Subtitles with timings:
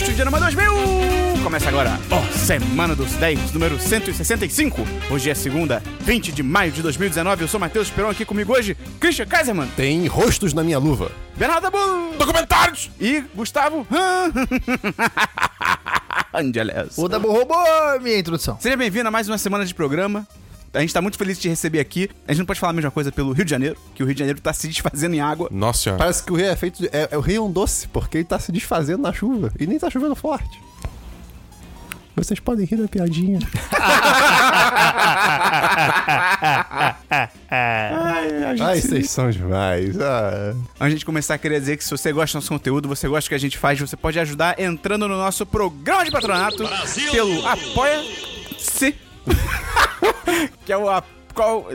[0.00, 0.72] Estúdio Dinama 2000!
[1.44, 4.80] Começa agora, ó, Semana dos 10, número 165.
[5.10, 7.42] Hoje é segunda, 20 de maio de 2019.
[7.42, 11.12] Eu sou Matheus Esperon, aqui comigo hoje, Christian Kaiserman, Tem rostos na minha luva.
[11.36, 12.90] Bernardo Dabu, Documentários!
[12.98, 13.86] e Gustavo
[16.32, 16.96] Angeles.
[16.96, 17.58] O Dabu roubou
[18.00, 18.56] minha introdução.
[18.58, 20.26] Seja bem-vindo a mais uma semana de programa.
[20.72, 22.08] A gente tá muito feliz de te receber aqui.
[22.28, 24.14] A gente não pode falar a mesma coisa pelo Rio de Janeiro, que o Rio
[24.14, 25.48] de Janeiro tá se desfazendo em água.
[25.50, 25.98] Nossa senhora.
[25.98, 28.18] Parece que o rio é feito de, é, é o rio é um doce, porque
[28.18, 29.52] ele tá se desfazendo na chuva.
[29.58, 30.60] E nem tá chovendo forte.
[32.14, 33.40] Vocês podem rir da piadinha.
[37.50, 39.98] Ai, a gente Ai, vocês são demais.
[40.00, 40.52] Ah.
[40.52, 43.08] Antes de a gente começar, queria dizer que se você gosta do nosso conteúdo, você
[43.08, 46.68] gosta do que a gente faz, você pode ajudar entrando no nosso programa de patronato
[47.10, 48.94] pelo Apoia-se.
[50.64, 50.84] que é o.
[51.34, 51.68] Qual,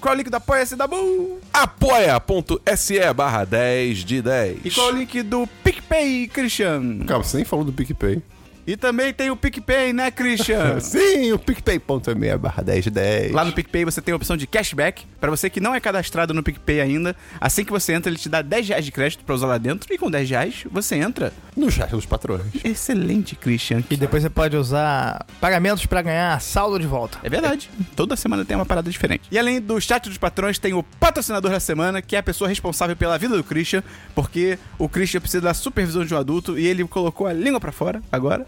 [0.00, 1.38] qual é o link do Apoia-se da Bu?
[1.52, 4.58] apoia.se barra 10 de 10.
[4.64, 6.98] E qual é o link do PicPay, Christian?
[7.06, 8.20] Calma, você nem falou do PicPay.
[8.68, 10.78] E também tem o PicPay, né, Christian?
[10.84, 13.32] Sim, o picpay.me barra 10 de 10.
[13.32, 15.06] Lá no PicPay você tem a opção de cashback.
[15.18, 18.28] Pra você que não é cadastrado no PicPay ainda, assim que você entra, ele te
[18.28, 19.90] dá 10 reais de crédito pra usar lá dentro.
[19.90, 21.32] E com 10 reais, você entra.
[21.56, 22.42] No chat dos patrões.
[22.62, 23.82] Excelente, Christian.
[23.88, 27.16] E depois você pode usar pagamentos pra ganhar saldo de volta.
[27.22, 27.70] É verdade.
[27.96, 29.22] Toda semana tem uma parada diferente.
[29.30, 32.46] E além do chat dos patrões, tem o patrocinador da semana, que é a pessoa
[32.46, 33.82] responsável pela vida do Christian,
[34.14, 37.72] porque o Christian precisa da supervisão de um adulto e ele colocou a língua pra
[37.72, 38.46] fora agora.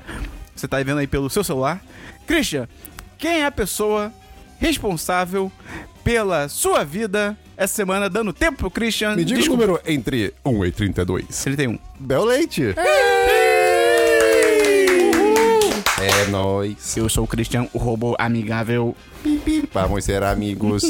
[0.55, 1.83] Você tá vendo aí pelo seu celular.
[2.27, 2.69] Christian,
[3.19, 4.12] quem é a pessoa
[4.58, 5.50] responsável
[6.05, 9.16] pela sua vida essa semana, dando tempo pro Christian?
[9.16, 11.27] Me diga o Desculpa, número entre 1 e 32.
[11.27, 11.78] 31.
[11.98, 12.75] Bel Leite.
[16.00, 16.97] É nóis.
[16.97, 18.97] Eu sou o Christian, o robô amigável.
[19.72, 20.83] Vamos ser amigos.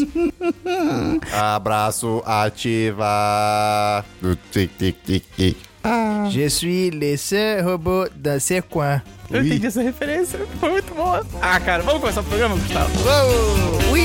[1.34, 4.04] Abraço, ativa.
[4.52, 5.69] Tic, tic, tic, tic.
[6.30, 9.02] Je suis le seul robot dans ce coin.
[9.30, 11.24] Eu entendi essa referência, foi muito boa.
[11.40, 12.90] Ah, cara, vamos começar o programa, Gustavo?
[13.00, 14.00] Uou, ui.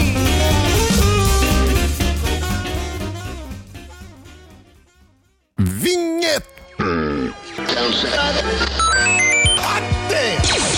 [5.57, 6.45] Vinheta.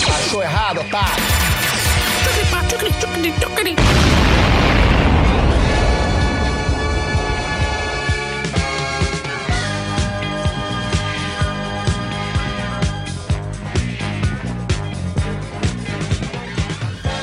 [0.08, 1.04] Achou errado, tá?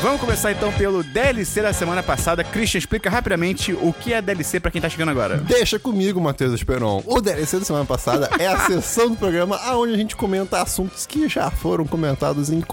[0.06, 2.44] Vamos começar então pelo DLC da semana passada.
[2.44, 5.38] Christian, explica rapidamente o que é DLC pra quem tá chegando agora.
[5.38, 7.02] Deixa comigo, Matheus Esperon.
[7.08, 11.08] O DLC da semana passada é a sessão do programa onde a gente comenta assuntos
[11.08, 12.64] que já foram comentados em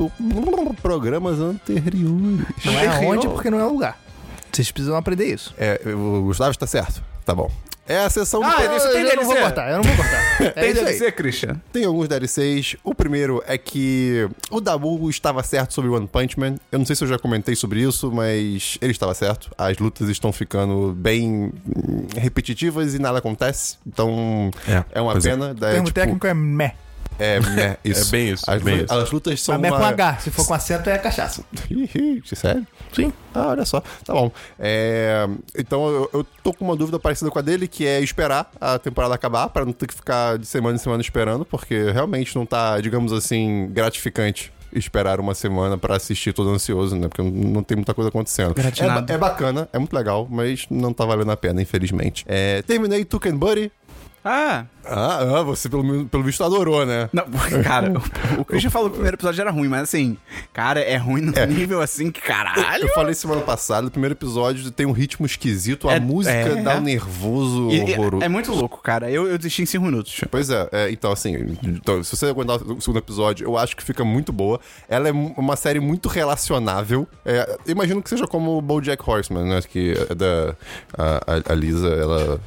[0.83, 2.47] programas anteriores.
[2.67, 3.99] Não é aonde porque não é o lugar.
[4.53, 5.55] Vocês precisam aprender isso.
[5.57, 7.03] É, o Gustavo está certo.
[7.25, 7.51] Tá bom.
[7.87, 9.41] É a sessão do Ah, isso tem eu não vou DLC?
[9.41, 10.23] cortar, eu não vou cortar.
[10.43, 10.85] É Tem isso aí.
[10.87, 11.61] DLC, Christian?
[11.73, 12.77] Tem alguns DLCs.
[12.85, 16.57] O primeiro é que o Dabu estava certo sobre One Punch Man.
[16.71, 19.51] Eu não sei se eu já comentei sobre isso, mas ele estava certo.
[19.59, 23.77] As lutas estão ficando bem hum, repetitivas e nada acontece.
[23.87, 25.31] Então é, É, uma pois é.
[25.31, 25.51] pena.
[25.51, 26.75] O Daí, termo tipo, técnico é meh.
[27.19, 28.09] É, é, isso.
[28.09, 28.95] É bem isso, As, bem lu- isso.
[28.95, 29.79] as lutas são Mas uma...
[29.81, 30.19] com H.
[30.19, 31.45] Se for com acento é cachaça.
[32.35, 32.67] Sério?
[32.93, 33.13] Sim.
[33.35, 33.81] Ah, olha só.
[34.05, 34.31] Tá bom.
[34.59, 38.51] É, então eu, eu tô com uma dúvida parecida com a dele, que é esperar
[38.61, 42.37] a temporada acabar, pra não ter que ficar de semana em semana esperando, porque realmente
[42.37, 47.09] não tá, digamos assim, gratificante esperar uma semana pra assistir todo ansioso, né?
[47.09, 48.55] Porque não, tem muita coisa acontecendo.
[48.59, 52.25] É, é bacana, é muito legal, mas não tá valendo a pena, infelizmente.
[52.27, 53.71] É, terminei Tuken Buddy.
[54.25, 57.09] Ah, Ah, ah, você pelo, pelo visto adorou, né?
[57.13, 57.25] não,
[57.65, 57.93] cara,
[58.37, 60.17] o, o Christian falou que o primeiro episódio era ruim, mas assim,
[60.53, 62.85] cara, é ruim no nível assim que caralho.
[62.85, 66.63] Eu falei semana passada, o primeiro episódio tem um ritmo esquisito, a É- música é.
[66.63, 68.25] dá um nervoso E- horroroso.
[68.25, 69.11] é muito louco, cara.
[69.11, 70.21] Eu, eu desisti em 5 minutos.
[70.31, 73.83] Pois é, é, então assim, então, se você aguentar o segundo episódio, eu acho que
[73.83, 74.61] fica muito boa.
[74.89, 77.09] Ela é uma série muito relacionável.
[77.25, 79.61] É, imagino que seja como o BoJack Horseman, né?
[79.63, 80.55] Que é da
[80.97, 82.41] a- a Lisa, ela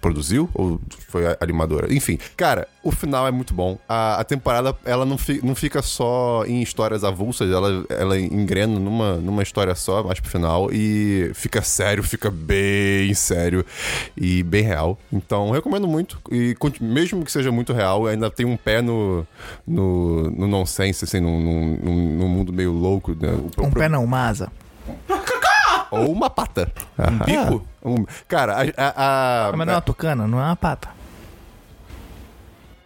[0.00, 1.92] produziu ou foi a animadora?
[1.94, 3.78] Enfim, cara, o final é muito bom.
[3.88, 8.78] A, a temporada, ela não, fi- não fica só em histórias avulsas, ela, ela engrena
[8.78, 13.64] numa, numa história só, mais pro final, e fica sério, fica bem sério
[14.14, 14.98] e bem real.
[15.10, 16.18] Então, recomendo muito.
[16.30, 19.26] E mesmo que seja muito real, ainda tem um pé no,
[19.66, 23.12] no, no nonsense, assim, num, num, num- num mundo meio louco.
[23.18, 23.30] Né?
[23.32, 24.52] O Um próprio- pé não, uma asa.
[26.00, 26.70] Ou uma pata.
[26.98, 27.66] Um bico?
[27.84, 30.88] Um- cara, a- a- a- Ah, mas não é uma tucana, não é uma pata.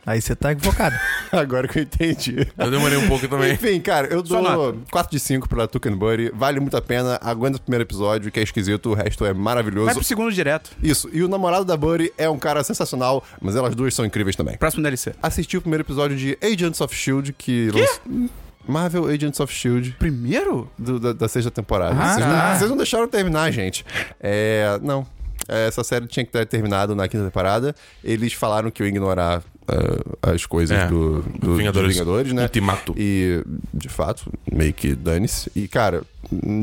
[0.07, 0.97] Aí você tá equivocado.
[1.31, 2.49] Agora que eu entendi.
[2.57, 3.53] Eu demorei um pouco também.
[3.53, 4.79] Enfim, cara, eu Só dou nota.
[4.91, 6.31] 4 de 5 pra Tuken Buddy.
[6.35, 7.19] Vale muito a pena.
[7.23, 8.89] Aguenta o primeiro episódio, que é esquisito.
[8.89, 9.93] O resto é Vai maravilhoso.
[9.93, 10.71] pro segundo direto.
[10.83, 11.11] Isso.
[11.13, 14.57] E o namorado da Buddy é um cara sensacional, mas elas duas são incríveis também.
[14.57, 15.15] Próximo DLC.
[15.23, 17.71] Assisti o primeiro episódio de Agents of S.H.I.E.L.D., que...
[17.71, 18.31] lanç-
[18.69, 20.71] Marvel Agents of S.H.I.E.L.D., Primeiro?
[20.79, 21.97] do- da, da sexta temporada.
[21.99, 22.49] Ah, vocês, tá.
[22.51, 23.85] não, vocês não deixaram terminar, gente.
[24.21, 24.79] É...
[24.83, 25.07] Não.
[25.49, 27.75] Essa série tinha que ter terminado na quinta temporada.
[28.05, 31.89] Eles falaram que eu ia ignorar ah, as coisas É, do, do, Vingadores.
[31.89, 32.43] dos Vingadores, né?
[32.43, 32.95] Ultimato.
[32.99, 33.43] E,
[33.73, 35.51] de fato, meio que dane-se.
[35.57, 36.03] E, cara,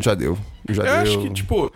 [0.04, 0.38] já deu.
[0.70, 1.14] Já Eu deu.
[1.14, 1.72] acho que, tipo.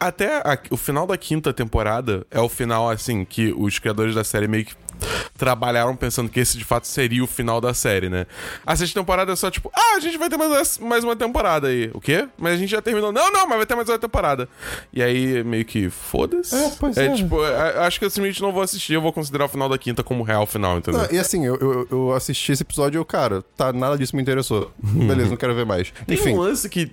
[0.00, 4.24] Até a- o final da quinta temporada é o final, assim, que os criadores da
[4.24, 4.74] série meio que
[5.36, 8.26] trabalharam pensando que esse de fato seria o final da série, né?
[8.64, 11.68] A sexta temporada é só tipo, ah, a gente vai ter mais, mais uma temporada
[11.68, 11.90] aí.
[11.92, 12.28] O quê?
[12.38, 13.12] Mas a gente já terminou.
[13.12, 14.48] Não, não, mas vai ter mais uma temporada.
[14.92, 16.54] E aí meio que foda-se.
[16.54, 17.12] É, pois é.
[17.14, 19.78] tipo, é, acho que eu simplesmente não vou assistir, eu vou considerar o final da
[19.78, 21.02] quinta como real final, entendeu?
[21.02, 24.14] Não, e assim, eu, eu, eu assisti esse episódio e eu, cara, tá, nada disso
[24.16, 24.72] me interessou.
[24.82, 25.92] Beleza, não quero ver mais.
[26.06, 26.34] Tem Enfim.
[26.34, 26.90] um lance que.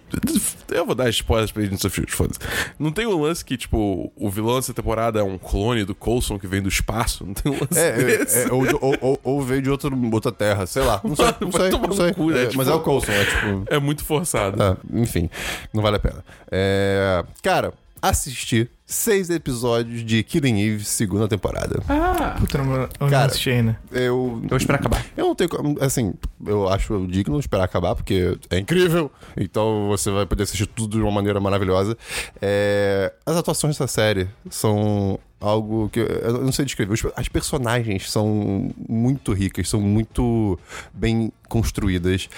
[0.69, 2.39] Eu vou dar spoilers pra Agents of Shield, foda-se.
[2.79, 6.39] Não tem um lance que, tipo, o vilão dessa temporada é um clone do Coulson
[6.39, 7.25] que vem do espaço?
[7.25, 7.90] Não tem um lance É?
[7.91, 10.99] É, é, ou, ou, ou, ou veio de outro, outra terra, sei lá.
[11.03, 12.13] Não sei, não Vai sei, não sei.
[12.13, 12.43] cu, né?
[12.43, 13.63] É, Tipo- Mas é o Coulson, é tipo.
[13.67, 14.61] É muito forçado.
[14.61, 15.29] Ah, enfim,
[15.73, 16.23] não vale a pena.
[16.51, 21.81] É, cara, assisti seis episódios de Killing Eve, segunda temporada.
[21.87, 23.79] Ah, Puta, eu não, eu não Cara, assisti ainda.
[23.91, 24.39] Eu.
[24.43, 25.05] eu vou esperar acabar.
[25.15, 25.77] Eu não tenho como.
[25.79, 26.13] Assim,
[26.45, 29.09] eu acho digno esperar acabar, porque é incrível.
[29.37, 31.97] Então você vai poder assistir tudo de uma maneira maravilhosa.
[32.41, 36.93] É, as atuações dessa série são algo que eu- eu não sei descrever.
[37.15, 40.57] As personagens são muito ricas, são muito
[40.93, 42.29] bem construídas.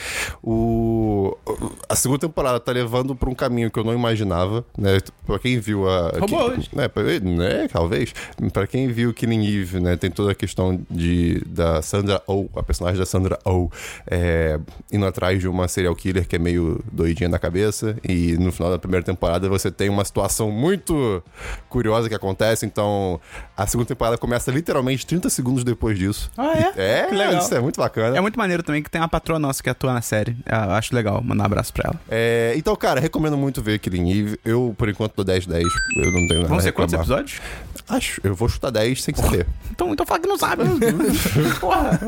[0.42, 1.38] O,
[1.88, 4.98] a segunda temporada tá levando pra um caminho que eu não imaginava, né?
[5.26, 6.10] Pra quem viu a.
[6.20, 6.68] Robôs.
[6.68, 8.14] que- né, pra- né, talvez.
[8.52, 12.64] Pra quem viu Killing Eve, né, tem toda a questão de da Sandra Oh, a
[12.64, 13.70] personagem da Sandra Oh,
[14.10, 14.60] é,
[14.92, 17.96] indo atrás de uma serial killer que é meio doidinha da cabeça.
[18.08, 21.24] E no final da primeira temporada você tem uma situação muito
[21.70, 22.66] curiosa que acontece.
[22.66, 23.22] Então
[23.56, 26.32] a segunda temporada começa literalmente 30 segundos depois disso.
[26.38, 26.74] Ah, é?
[27.04, 27.38] É, Que legal.
[27.42, 28.18] isso é muito bacana.
[28.18, 30.36] É muito maneiro também que tem uma patroa nossa que atua na série.
[30.46, 31.22] Eu acho legal.
[31.22, 32.02] Mandar um abraço pra ela.
[32.10, 34.40] É, então, cara, recomendo muito ver Killing Eve.
[34.44, 35.64] Eu, por enquanto, dou 10 10.
[35.98, 37.40] Eu não tenho nada Vão ser quantos episódios?
[37.88, 38.22] Acho.
[38.24, 39.46] Eu vou chutar 10 sem saber.
[39.72, 40.64] Então, então fala que não sabe.
[41.60, 42.00] Porra.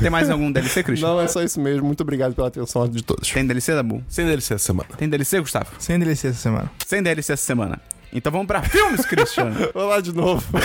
[0.00, 1.08] Tem mais algum DLC, Christian?
[1.08, 1.86] Não, é só isso mesmo.
[1.86, 3.30] Muito obrigado pela atenção de todos.
[3.30, 4.02] Tem DLC, Dabu?
[4.08, 4.88] Sem DLC essa semana.
[4.96, 5.70] Tem DLC, Gustavo?
[5.78, 6.70] Sem DLC essa semana.
[6.86, 7.80] Sem DLC essa semana.
[8.12, 9.50] Então vamos pra filmes, Christian.
[9.74, 10.42] Vou lá de novo.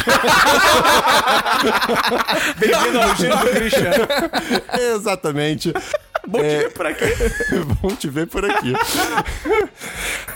[2.58, 3.92] Bem-vindo ao giro do Christian.
[4.96, 5.74] Exatamente.
[6.28, 6.60] Bom É.
[6.60, 7.06] dia por aqui.
[7.82, 8.74] Vamos te ver por aqui.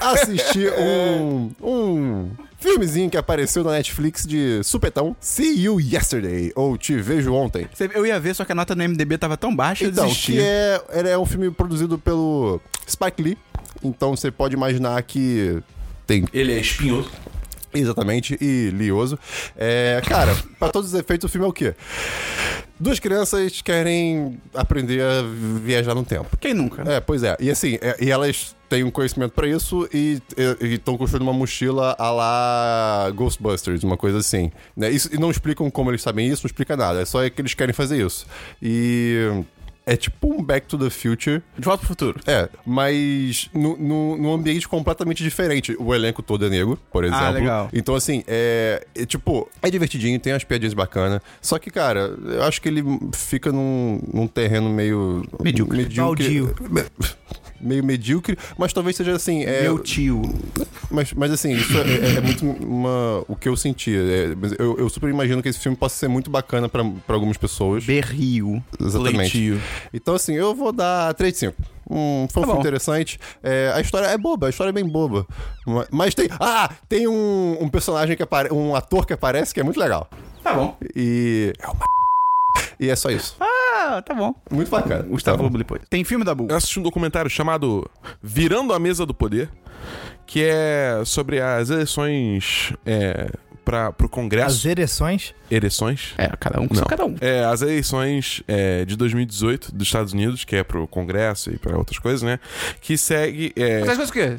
[0.02, 5.16] Assisti um, um filmezinho que apareceu na Netflix de supetão.
[5.20, 7.70] See You Yesterday, ou Te Vejo Ontem.
[7.94, 10.34] Eu ia ver, só que a nota no MDB tava tão baixa, eu Então, desisti.
[10.34, 12.60] que é, ele é um filme produzido pelo
[12.90, 13.38] Spike Lee.
[13.84, 15.62] Então você pode imaginar que
[16.06, 17.10] tem Ele é espinhoso.
[17.74, 19.20] Exatamente, e lioso.
[19.58, 21.74] É, cara, pra todos os efeitos, o filme é o quê?
[22.80, 25.24] Duas crianças querem aprender a
[25.62, 26.38] viajar no tempo.
[26.38, 26.84] Quem nunca?
[26.90, 27.36] É, pois é.
[27.40, 30.22] E assim, é- e elas têm um conhecimento pra isso e
[30.62, 34.52] estão construindo uma mochila a lá Ghostbusters, uma coisa assim.
[34.76, 34.90] Né?
[34.90, 37.02] Isso, e não explicam como eles sabem isso, não explica nada.
[37.02, 38.26] É só que eles querem fazer isso.
[38.62, 39.44] E
[39.86, 41.42] é tipo um Back to the Future.
[41.58, 42.20] De volta pro futuro.
[42.26, 45.76] É, mas no, no, num ambiente completamente diferente.
[45.80, 47.32] O elenco todo é negro, por exemplo.
[47.32, 47.70] legal.
[47.72, 51.22] Então, assim, é, é tipo, é divertidinho, tem umas piadinhas bacanas.
[51.42, 52.84] Só que, cara, eu acho que ele
[53.14, 55.24] fica num, num terreno meio.
[55.42, 55.78] Medíocre.
[55.78, 56.56] medíocre Baldio.
[57.60, 59.44] meio medíocre, mas talvez seja assim.
[59.44, 60.22] É, Meu tio.
[60.92, 63.96] mas, mas assim, isso é, é- é muito uma, o que eu senti.
[63.96, 67.38] É, eu, eu super imagino que esse filme possa ser muito bacana pra pra algumas
[67.38, 67.84] pessoas.
[67.86, 68.64] Berrio.
[68.80, 69.18] Exatamente.
[69.18, 69.62] Leitio.
[69.94, 71.56] Então, assim, eu vou dar 3 de 5.
[71.90, 72.60] Um, foi um Tá filme bom.
[72.60, 73.20] interessante.
[73.44, 75.26] É, a história é boba, a história é bem boba.
[75.68, 76.28] Ma- Mas tem.
[76.40, 76.70] Ah!
[76.90, 78.54] Tem um, um personagem que aparece.
[78.54, 80.10] Um ator que aparece que é muito legal.
[80.44, 80.76] Tá bom.
[80.96, 81.54] E.
[81.60, 81.86] É uma.
[82.80, 83.36] E é só isso.
[83.40, 84.36] Ah, tá bom.
[84.52, 85.04] Muito bacana.
[85.04, 85.82] Gustavo Lobo depois.
[85.90, 86.48] Tem filme da Bu.
[86.50, 87.90] Eu assisti um documentário chamado
[88.22, 89.50] Virando a Mesa do Poder,
[90.26, 93.30] que é sobre as eleições é,
[93.66, 94.58] para pro Congresso.
[94.58, 95.34] As ereções.
[95.50, 96.14] Eleições?
[96.18, 97.16] É, cada um com cada um.
[97.20, 101.78] É, as eleições é, de 2018 dos Estados Unidos, que é pro Congresso e para
[101.78, 102.40] outras coisas, né?
[102.80, 103.52] Que segue.
[103.56, 103.80] É...
[103.80, 104.38] Outras coisas o quê?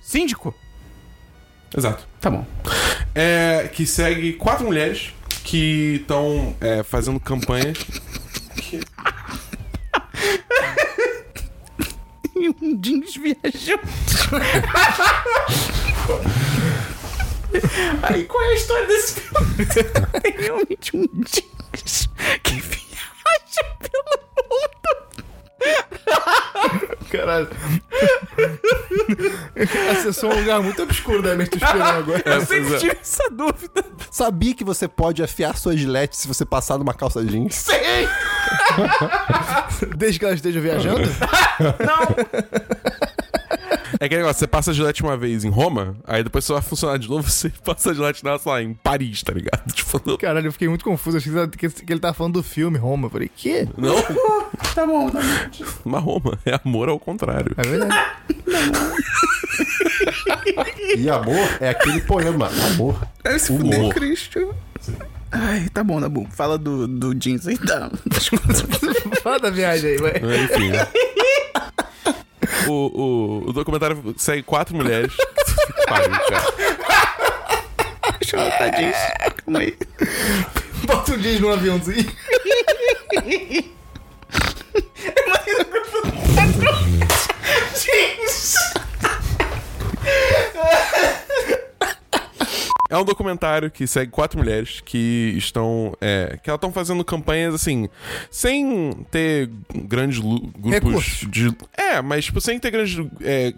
[0.00, 0.54] Síndico?
[1.76, 2.08] Exato.
[2.20, 2.46] Tá bom.
[3.14, 5.12] É, que segue quatro mulheres
[5.48, 7.72] que estão é, fazendo campanha.
[12.36, 13.80] e um jeans viajou.
[18.02, 19.64] Aí, qual é a história desse filme?
[20.20, 22.10] Tem realmente um jeans
[22.42, 25.07] que viaja pelo mundo.
[27.10, 27.48] Caralho.
[29.90, 32.22] Acessou um lugar muito obscuro da mente esperando agora.
[32.26, 32.78] Eu sempre é.
[32.78, 33.84] tive essa dúvida.
[34.10, 37.66] Sabia que você pode afiar sua gilete se você passar numa calça jeans?
[39.96, 41.08] Desde que ela esteja viajando?
[44.00, 46.62] É aquele negócio, você passa a gilete uma vez em Roma, aí depois você vai
[46.62, 49.62] funcionar de novo, você passa a gilete nela, sei lá, em Paris, tá ligado?
[49.72, 51.16] Tipo, Caralho, eu fiquei muito confuso.
[51.16, 53.06] Achei que, que ele tava falando do filme Roma.
[53.06, 53.68] Eu falei, que?
[53.76, 53.96] não,
[54.74, 55.64] Tá bom, tá bom.
[55.84, 57.54] mas Roma é amor ao contrário.
[57.56, 57.94] É verdade.
[60.96, 62.48] E amor é aquele poema.
[62.72, 63.00] Amor.
[63.24, 64.48] É se fuder, Christian.
[65.30, 66.26] Ai, tá bom, Dabu.
[66.30, 67.90] Fala do, do jeans aí, tá?
[69.22, 70.12] Fala da viagem aí, vai.
[70.44, 70.72] Enfim.
[72.68, 75.12] O, o, o documentário segue quatro mulheres.
[75.88, 76.52] Pariu, cara.
[78.20, 79.34] Deixa eu anotar disso.
[79.44, 79.76] Calma aí.
[80.84, 82.12] Bota um jeans no aviãozinho.
[92.90, 95.94] É um documentário que segue quatro mulheres que estão.
[96.00, 97.88] É, que elas estão fazendo campanhas assim,
[98.30, 99.50] sem ter
[99.84, 101.30] grandes grupos Recursos.
[101.30, 101.54] de.
[101.76, 102.96] É, mas tipo, sem ter grandes.
[103.22, 103.52] É,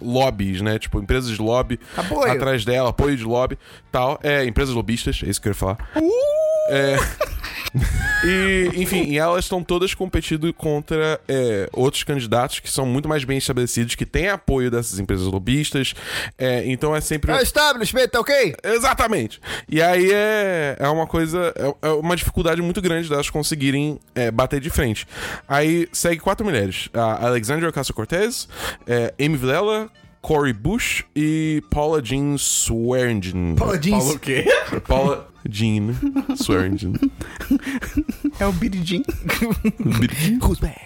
[0.00, 0.78] lobbies, né?
[0.78, 2.32] Tipo, empresas de lobby Apoio.
[2.32, 3.56] atrás dela, apoio de lobby
[3.90, 4.18] tal.
[4.22, 5.78] É, empresas lobistas, é isso que eu ia falar.
[6.68, 6.96] É.
[8.24, 13.24] E, enfim, e elas estão todas competindo contra é, outros candidatos que são muito mais
[13.24, 15.94] bem estabelecidos, que têm apoio dessas empresas lobistas.
[16.38, 17.32] É, então é sempre.
[17.32, 18.54] É o establishment, tá ok?
[18.62, 19.40] Exatamente.
[19.68, 24.30] E aí é, é uma coisa, é, é uma dificuldade muito grande delas conseguirem é,
[24.30, 25.06] bater de frente.
[25.48, 28.48] Aí segue quatro mulheres: a Alexandria Ocasio-Cortez,
[28.86, 29.90] é, Amy Vilela,
[30.20, 33.56] Cory Bush e Paula Jean Swearengin.
[33.56, 34.04] Paula Jeans.
[34.04, 34.44] Paulo o quê?
[34.86, 35.94] Paula Jean
[36.36, 36.94] Swearengin.
[38.38, 39.02] É o Billy Jean.
[40.40, 40.76] Who's bad?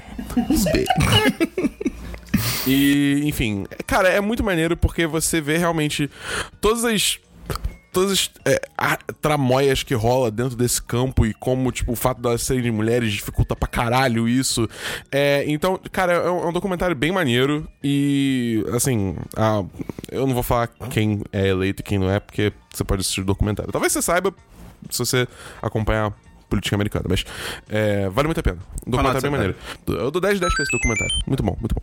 [2.66, 6.10] E, enfim, cara, é muito maneiro porque você vê realmente
[6.60, 7.18] todas as.
[7.96, 8.60] Todas as é,
[9.22, 13.56] tramóias que rola dentro desse campo e como, tipo, o fato delas serem mulheres dificulta
[13.56, 14.68] pra caralho isso.
[15.10, 19.64] É, então, cara, é um, é um documentário bem maneiro e, assim, a-
[20.12, 23.22] eu não vou falar quem é eleito e quem não é, porque você pode assistir
[23.22, 23.72] o documentário.
[23.72, 24.34] Talvez você saiba
[24.90, 25.26] se você
[25.62, 26.12] acompanhar
[26.50, 27.24] política americana, mas
[27.68, 28.58] é, vale muito a pena.
[28.86, 30.04] O documentário é bem nota maneiro.
[30.04, 31.14] Eu dou 10 de 10 pra esse documentário.
[31.26, 31.80] Muito bom, muito bom.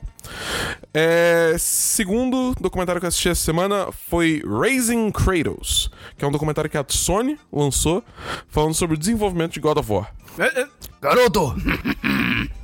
[0.94, 6.70] É, segundo documentário que eu assisti essa semana foi Raising Kratos, que é um documentário
[6.70, 8.04] que a Sony lançou
[8.50, 10.12] falando sobre o desenvolvimento de God of War.
[11.02, 11.56] Garoto!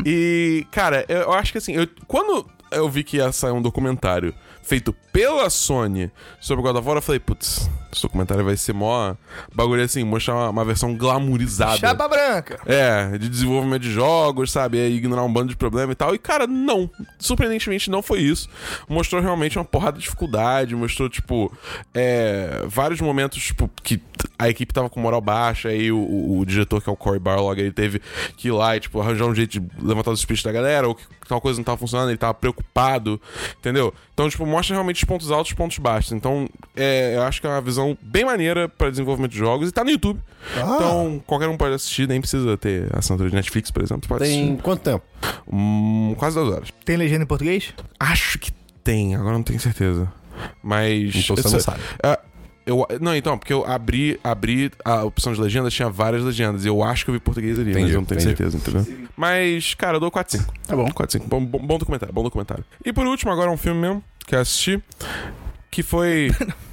[0.05, 4.33] E, cara, eu acho que assim, eu- quando eu vi que ia sair um documentário
[4.63, 9.15] feito pela Sony sobre God of War, eu falei, putz, esse documentário vai ser mó
[9.53, 11.77] bagulho assim, mostrar uma, uma versão glamourizada.
[11.77, 12.59] Chapa branca.
[12.65, 14.77] É, de desenvolvimento de jogos, sabe?
[14.79, 16.13] É ignorar um bando de problema e tal.
[16.13, 16.89] E, cara, não.
[17.17, 18.47] Surpreendentemente, não foi isso.
[18.87, 20.75] Mostrou realmente uma porrada de dificuldade.
[20.75, 21.51] Mostrou, tipo,
[21.93, 23.99] é, vários momentos, tipo, que
[24.37, 25.69] a equipe tava com moral baixa.
[25.69, 27.99] Aí o, o- o diretor, que é o Corey Barlog, ele teve
[28.37, 30.87] que ir lá e, tipo, arranjar um jeito de levantar os espíritos da galera.
[30.87, 33.19] Ou que tal coisa não tava funcionando, ele tava preocupado.
[33.57, 33.93] Entendeu?
[34.13, 36.11] Então, tipo, mostra realmente pontos altos e os pontos baixos.
[36.11, 39.69] Então, é, eu acho que é uma visão bem maneira para desenvolvimento de jogos.
[39.69, 40.19] E tá no YouTube.
[40.53, 44.07] Então, qualquer um pode assistir, nem precisa ter assinatura de Netflix, por exemplo.
[44.07, 44.61] Pode Tem assistir.
[44.61, 45.03] quanto tempo?
[45.51, 46.69] Hum, quase duas horas.
[46.85, 47.73] Tem legenda em português?
[47.99, 48.51] Acho que
[48.83, 50.11] tem, agora não tenho certeza.
[50.63, 51.15] Mas.
[51.15, 51.79] Então você eu não sabe.
[52.03, 52.19] Ah,
[52.65, 56.65] eu, não, então, porque eu abri, abri a opção de legendas, tinha várias legendas.
[56.65, 58.37] E eu acho que eu vi português ali, mas Entendi, eu não tenho entendi.
[58.37, 59.07] certeza, entendeu?
[59.17, 60.87] Mas, cara, eu dou 4 5 Tá bom.
[60.91, 62.63] 4 5 bom, bom, bom documentário, bom documentário.
[62.85, 64.81] E por último, agora um filme mesmo, que eu assisti.
[65.71, 66.31] Que foi.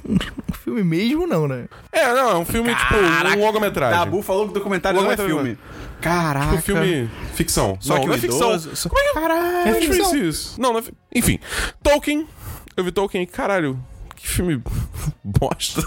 [0.63, 1.65] Filme mesmo, não, né?
[1.91, 3.97] É, não, é um filme, tipo, um longa-metragem.
[3.97, 5.57] Dabu falou que o documentário não é filme.
[6.01, 6.49] Caraca.
[6.51, 7.77] Tipo, filme ficção.
[7.79, 8.49] Só não, que não é ficção.
[8.49, 9.75] idoso- só- Como é que Caralho.
[9.75, 10.59] é difícil isso?
[10.59, 10.93] Não, não é fi...
[11.15, 11.39] Enfim,
[11.81, 12.27] Tolkien.
[12.75, 13.79] Eu vi Tolkien e, caralho,
[14.15, 14.61] que filme
[15.23, 15.81] bosta.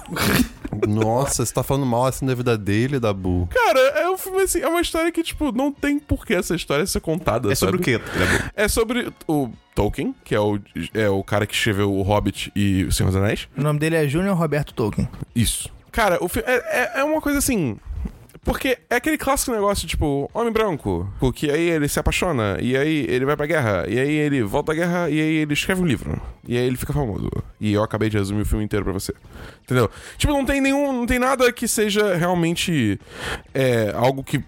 [0.87, 3.49] Nossa, você tá falando mal assim da vida dele, Dabu.
[3.53, 6.55] Cara, é um filme assim, é uma história que, tipo, não tem por que essa
[6.55, 7.51] história ser contada.
[7.51, 7.99] É sobre o sabe?
[7.99, 8.19] quê?
[8.19, 8.51] Dabu?
[8.55, 10.59] É sobre o Tolkien, que é o,
[10.95, 13.49] é o cara que escreveu O Hobbit e O Senhor dos Anéis.
[13.57, 15.09] O nome dele é Júnior Roberto Tolkien.
[15.35, 15.71] Isso.
[15.91, 17.77] Cara, o filme é, é, é uma coisa assim.
[18.43, 23.05] Porque é aquele clássico negócio, tipo, homem branco, que aí ele se apaixona, e aí
[23.09, 25.87] ele vai pra guerra, e aí ele volta da guerra, e aí ele escreve um
[25.87, 27.29] livro, e aí ele fica famoso.
[27.61, 29.13] E eu acabei de resumir o filme inteiro pra você.
[29.63, 29.91] Entendeu?
[30.17, 30.93] Tipo, não tem nenhum.
[30.93, 32.99] Não tem nada que seja realmente
[33.53, 34.43] é, algo que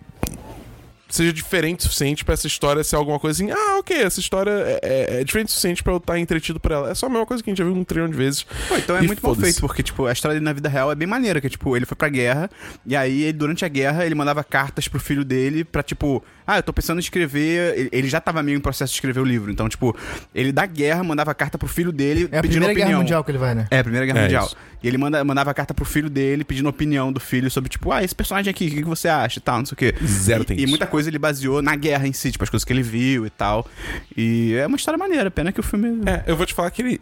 [1.14, 3.52] seja diferente o suficiente pra essa história ser alguma coisa assim.
[3.52, 6.72] Ah, ok, essa história é, é- é diferente o suficiente pra eu estar entretido por
[6.72, 6.90] ela.
[6.90, 8.44] É só a mesma coisa que a gente já viu um trilhão de vezes.
[8.68, 9.52] Pô, então é muito mal foda-se.
[9.52, 11.84] feito, porque, tipo, a história dele na vida real é bem maneira, que, tipo, ele
[11.86, 12.48] foi pra guerra,
[12.86, 16.58] e aí, ele, durante a guerra, ele mandava cartas pro filho dele pra, tipo, ah,
[16.58, 17.88] eu tô pensando em escrever...
[17.92, 19.96] Ele, já tava meio em processo de escrever o livro, então, tipo,
[20.34, 22.88] ele da guerra mandava carta pro filho dele É a pedindo Primeira opinião.
[22.88, 23.66] Guerra Mundial que ele vai, né?
[23.70, 24.46] É, a Primeira Guerra É, Mundial.
[24.46, 24.56] isso.
[24.82, 28.02] E ele manda, mandava carta pro filho dele pedindo opinião do filho sobre, tipo, ah,
[28.02, 29.94] esse personagem aqui, o que, que você acha e tal, não sei o quê.
[30.04, 30.68] Zero e, tem e isso.
[30.68, 33.30] muita coisa ele baseou na guerra em si, tipo, as coisas que ele viu e
[33.30, 33.66] tal.
[34.16, 36.00] E é uma história maneira, pena que o filme...
[36.06, 37.00] É, eu vou te falar que ele.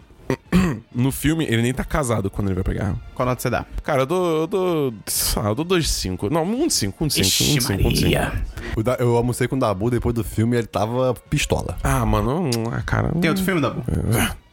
[0.95, 2.97] No filme, ele nem tá casado quando ele vai pra guerra.
[3.14, 3.64] Qual nota você dá?
[3.83, 4.40] Cara, eu dou.
[4.42, 4.95] Eu dou.
[5.07, 6.30] sei lá, eu dou 2 de 5.
[6.30, 8.02] Não, 1 de 5, 1 de 5, 1 Ixi, de 5, 1 de 5.
[8.11, 8.33] Maria.
[8.76, 11.76] O Da- Eu almocei com o Dabu depois do filme e ele tava pistola.
[11.83, 13.11] Ah, mano, hum, ah, cara.
[13.21, 13.83] Tem outro filme, Dabu?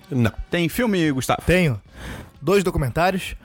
[0.09, 0.31] Não.
[0.49, 1.41] Tem filme, Gustavo?
[1.45, 1.79] Tenho
[2.41, 3.35] dois documentários.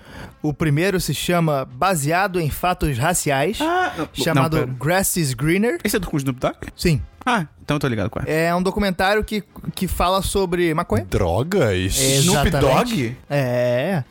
[0.43, 4.75] O primeiro se chama Baseado em Fatos Raciais, Ah, chamado Não.
[4.75, 5.79] Grass is Greener.
[5.85, 6.57] Esse é do Snoop Dogg?
[6.77, 7.01] Sim.
[7.25, 8.29] Ah, então eu tô ligado com ela.
[8.29, 9.43] É um documentário que,
[9.75, 11.07] que fala sobre maconha.
[11.09, 11.97] Drogas?
[11.97, 12.95] Snoop Exatamente.
[12.95, 13.17] Dogg?
[13.31, 14.05] É.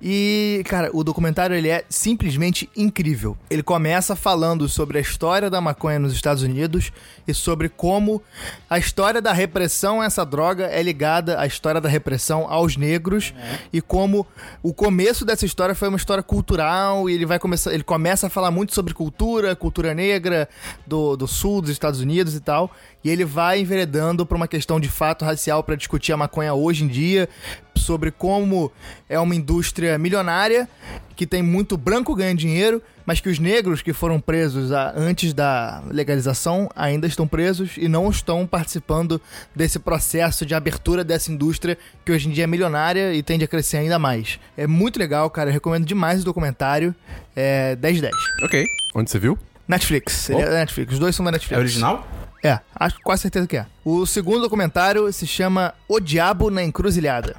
[0.00, 3.36] E, cara, o documentário ele é simplesmente incrível.
[3.50, 6.92] Ele começa falando sobre a história da maconha nos Estados Unidos
[7.26, 8.22] e sobre como
[8.70, 13.34] a história da repressão a essa droga é ligada à história da repressão aos negros
[13.72, 14.26] e como
[14.62, 18.30] o começo dessa história foi uma história cultural e ele vai começar, ele começa a
[18.30, 20.48] falar muito sobre cultura, cultura negra
[20.86, 22.70] do, do sul dos Estados Unidos e tal,
[23.04, 26.84] e ele vai enveredando para uma questão de fato racial para discutir a maconha hoje
[26.84, 27.28] em dia,
[27.76, 28.70] sobre como
[29.08, 30.68] é uma indústria milionária
[31.16, 35.82] que tem muito branco ganhando dinheiro, mas que os negros que foram presos antes da
[35.90, 39.20] legalização ainda estão presos e não estão participando
[39.56, 43.48] desse processo de abertura dessa indústria que hoje em dia é milionária e tende a
[43.48, 44.38] crescer ainda mais.
[44.56, 45.48] É muito legal, cara.
[45.48, 46.94] Eu recomendo demais o documentário.
[47.34, 48.14] É 10 de 10.
[48.42, 48.64] Ok.
[48.94, 49.38] Onde você viu?
[49.66, 50.30] Netflix.
[50.30, 50.92] Ele é Netflix.
[50.92, 51.56] Os dois são da Netflix.
[51.56, 52.06] É original?
[52.42, 53.66] É, acho quase certeza que é.
[53.84, 57.36] O segundo documentário se chama O Diabo na Encruzilhada.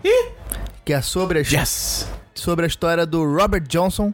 [0.83, 2.07] Que é sobre a, Yes!
[2.33, 4.13] sobre a história do Robert Johnson,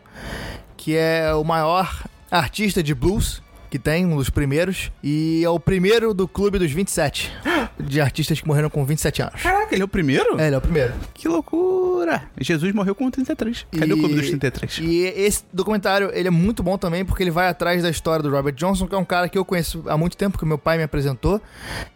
[0.78, 3.42] que é o maior artista de blues
[3.76, 7.30] que tem, um dos primeiros, e é o primeiro do clube dos 27,
[7.78, 9.42] de artistas que morreram com 27 anos.
[9.42, 10.40] Caraca, ele é o primeiro?
[10.40, 10.94] É, ele é o primeiro.
[11.14, 12.24] Que loucura!
[12.40, 13.68] Jesus morreu com 33.
[13.78, 14.80] Cadê o E- clube dos 33?
[14.82, 18.30] E esse documentário, ele é muito bom também, porque ele vai atrás da história do
[18.32, 20.78] Robert Johnson, que é um cara que eu conheço há muito tempo, que meu pai
[20.78, 21.42] me apresentou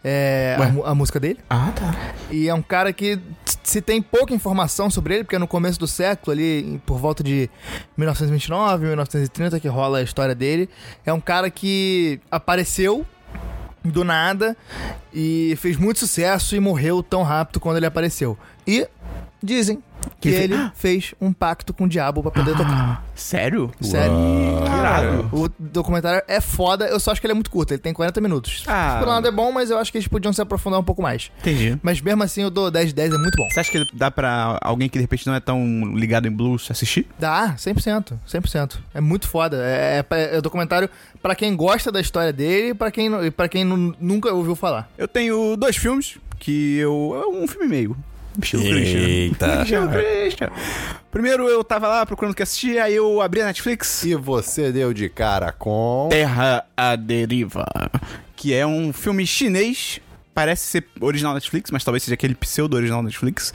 [0.04, 1.38] é, a, a música dele.
[1.48, 1.94] Ah, tá.
[2.30, 3.18] E é um cara que
[3.62, 7.22] se tem pouca informação sobre ele, porque é no começo do século, ali por volta
[7.22, 7.50] de
[7.96, 10.68] 1929, 1930, que rola a história dele.
[11.04, 13.06] É um cara que apareceu
[13.84, 14.56] do nada
[15.12, 18.36] e fez muito sucesso e morreu tão rápido quando ele apareceu.
[18.66, 18.86] E
[19.42, 19.82] dizem
[20.20, 23.04] que Que fe- ele fez um pacto com o diabo pra poder tocar.
[23.14, 23.70] Sério?
[23.80, 24.12] Sério.
[24.66, 25.28] Irado.
[25.32, 28.20] O documentário é foda, eu só acho que ele é muito curto, ele tem 40
[28.20, 28.64] minutos.
[28.66, 28.96] Ah.
[28.98, 31.02] Por um lado é bom, mas eu acho que eles podiam se aprofundar um pouco
[31.02, 31.30] mais.
[31.40, 31.78] Entendi.
[31.82, 33.48] Mas mesmo assim eu dou 10 de 10, é muito bom.
[33.50, 36.68] Você acha que dá pra alguém que de repente não é tão ligado em blues
[36.70, 37.06] assistir?
[37.18, 38.78] Dá, 100%, 100%.
[38.94, 39.58] É muito foda.
[39.64, 40.88] É, é, é documentário
[41.22, 44.90] pra quem gosta da história dele e pra quem, pra quem nu- nunca ouviu falar.
[44.96, 47.22] Eu tenho dois filmes que eu.
[47.22, 47.96] É um filme e meio.
[48.44, 49.00] Estilo Christian.
[49.00, 49.62] Eita.
[49.62, 50.50] Estilo Christian.
[51.10, 54.04] Primeiro eu tava lá procurando o que assistir, aí eu abri a Netflix.
[54.04, 56.08] E você deu de cara com.
[56.10, 57.66] Terra à Deriva.
[58.36, 60.00] Que é um filme chinês.
[60.32, 63.52] Parece ser original Netflix, mas talvez seja aquele pseudo original Netflix.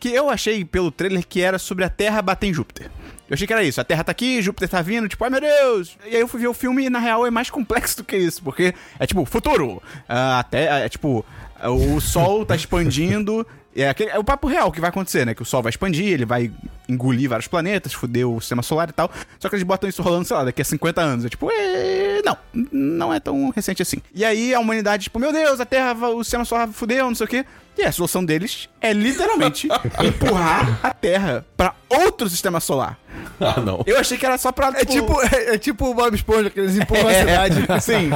[0.00, 2.90] Que eu achei pelo trailer que era sobre a Terra bater em Júpiter.
[3.28, 3.80] Eu achei que era isso.
[3.80, 5.96] A Terra tá aqui, Júpiter tá vindo, tipo, ai meu Deus!
[6.06, 8.16] E aí eu fui ver o filme e na real é mais complexo do que
[8.16, 9.82] isso, porque é tipo, futuro.
[10.08, 11.24] Até, é tipo,
[11.62, 13.46] o Sol tá expandindo.
[13.76, 15.34] É, aquele, é o papo real que vai acontecer, né?
[15.34, 16.50] Que o Sol vai expandir, ele vai
[16.88, 19.10] engolir vários planetas, foder o sistema solar e tal.
[19.38, 21.24] Só que eles botam isso rolando, sei lá, daqui a 50 anos.
[21.24, 22.36] É tipo, "É, não,
[22.72, 23.98] não é tão recente assim.
[24.14, 27.24] E aí a humanidade, tipo, meu Deus, a Terra, o sistema solar fudeu, não sei
[27.26, 27.44] o quê.
[27.76, 29.66] E a solução deles é literalmente
[30.04, 32.96] empurrar a Terra pra outro sistema solar.
[33.40, 33.82] Ah, não.
[33.84, 34.68] Eu achei que era só pra.
[34.76, 37.82] É tipo, é, é tipo o Bob Esponja, que eles empurram a cidade.
[37.82, 38.10] Sim.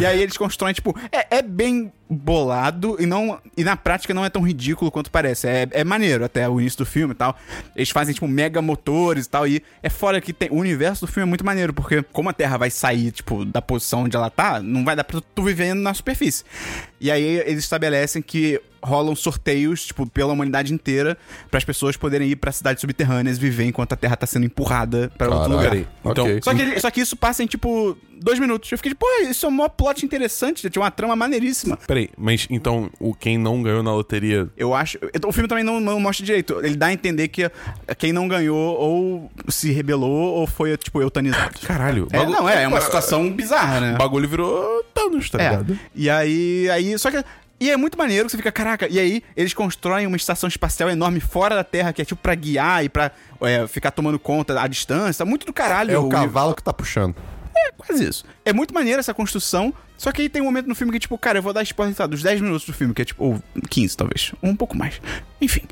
[0.00, 4.24] E aí eles constroem, tipo, é, é bem bolado e não e na prática não
[4.24, 5.46] é tão ridículo quanto parece.
[5.46, 7.36] É, é maneiro até o início do filme e tal.
[7.74, 9.46] Eles fazem, tipo, mega motores e tal.
[9.46, 10.48] E é fora que tem.
[10.50, 13.62] O universo do filme é muito maneiro, porque como a Terra vai sair, tipo, da
[13.62, 16.44] posição onde ela tá, não vai dar pra tu vivendo na superfície.
[17.00, 21.16] E aí eles estabelecem que rolam sorteios, tipo, pela humanidade inteira,
[21.50, 25.10] para as pessoas poderem ir pra cidades subterrâneas viver enquanto a Terra tá sendo empurrada
[25.16, 25.74] pra outro lugar.
[25.74, 26.40] Então, Ok.
[26.42, 28.70] Só que, só que isso passa em, tipo, dois minutos.
[28.72, 31.76] Eu fiquei tipo, pô, isso é um plot interessante, tinha uma trama maneiríssima.
[31.86, 34.48] Peraí, mas então o quem não ganhou na loteria.
[34.56, 34.98] Eu acho.
[35.26, 36.58] O filme também não, não mostra direito.
[36.64, 37.50] Ele dá a entender que
[37.98, 41.58] quem não ganhou ou se rebelou ou foi, tipo, eutanizado.
[41.66, 43.94] Caralho, É, não, é, é uma situação bizarra, né?
[43.94, 45.50] O bagulho virou Thanos, tá É.
[45.50, 45.78] ligado?
[45.94, 46.98] E aí, aí.
[46.98, 47.22] Só que.
[47.60, 50.90] E é muito maneiro que você fica, caraca, e aí eles constroem uma estação espacial
[50.90, 54.60] enorme fora da Terra, que é tipo pra guiar e pra é, ficar tomando conta
[54.60, 55.24] à distância.
[55.24, 55.92] Muito do caralho.
[55.92, 57.14] É o o- cavalo que tá puxando.
[57.66, 58.24] É, quase isso.
[58.44, 61.16] É muito maneiro essa construção, só que aí tem um momento no filme que, tipo,
[61.16, 63.42] cara, eu vou dar spoiler tá, dos 10 minutos do filme, que é tipo, ou
[63.70, 65.00] 15 talvez, ou um pouco mais.
[65.40, 65.62] Enfim.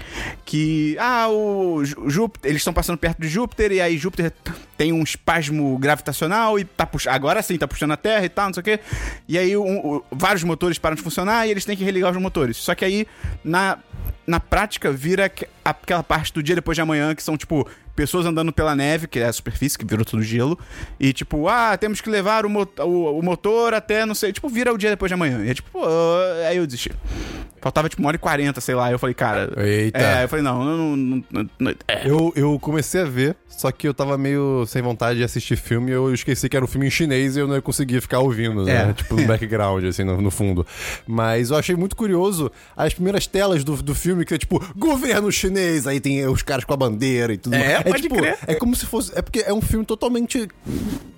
[0.44, 4.32] Que, ah, o Jú- Júpiter, eles estão passando perto de Júpiter, e aí Júpiter
[4.76, 8.46] tem um espasmo gravitacional e tá puxando, agora sim, tá puxando a Terra e tal,
[8.46, 8.80] não sei o quê.
[9.28, 12.16] E aí um- o- vários motores param de funcionar e eles têm que religar os
[12.20, 12.56] motores.
[12.56, 13.06] Só que aí,
[13.44, 13.78] na,
[14.26, 18.26] na prática, vira aqu- aquela parte do dia depois de amanhã, que são, tipo, pessoas
[18.26, 20.58] andando pela neve, que é a superfície, que virou tudo gelo,
[20.98, 24.48] e tipo, ah, temos que levar o, mo- o- o motor até, não sei, tipo,
[24.48, 25.44] vira o dia depois de amanhã.
[25.44, 25.84] E é tipo, pô,
[26.48, 26.90] aí eu desisti.
[27.62, 28.90] Faltava tipo uma hora e quarenta, sei lá.
[28.90, 29.52] Eu falei, cara.
[29.64, 29.98] Eita.
[29.98, 32.02] É, eu falei, não, não, não, não, não- é.
[32.04, 35.90] Eu, eu comecei a ver, só que eu tava meio sem vontade de assistir filme
[35.92, 38.90] eu esqueci que era um filme em chinês e eu não conseguia ficar ouvindo, né?
[38.90, 38.92] É.
[38.92, 40.66] Tipo, no background, assim, no, no fundo.
[41.06, 45.30] Mas eu achei muito curioso as primeiras telas do, do filme, que é tipo, governo
[45.30, 47.82] chinês, aí tem os caras com a bandeira e tudo É, mais.
[47.84, 48.38] pode tipo, crer.
[48.46, 49.12] É como se fosse.
[49.16, 50.48] É porque é um filme totalmente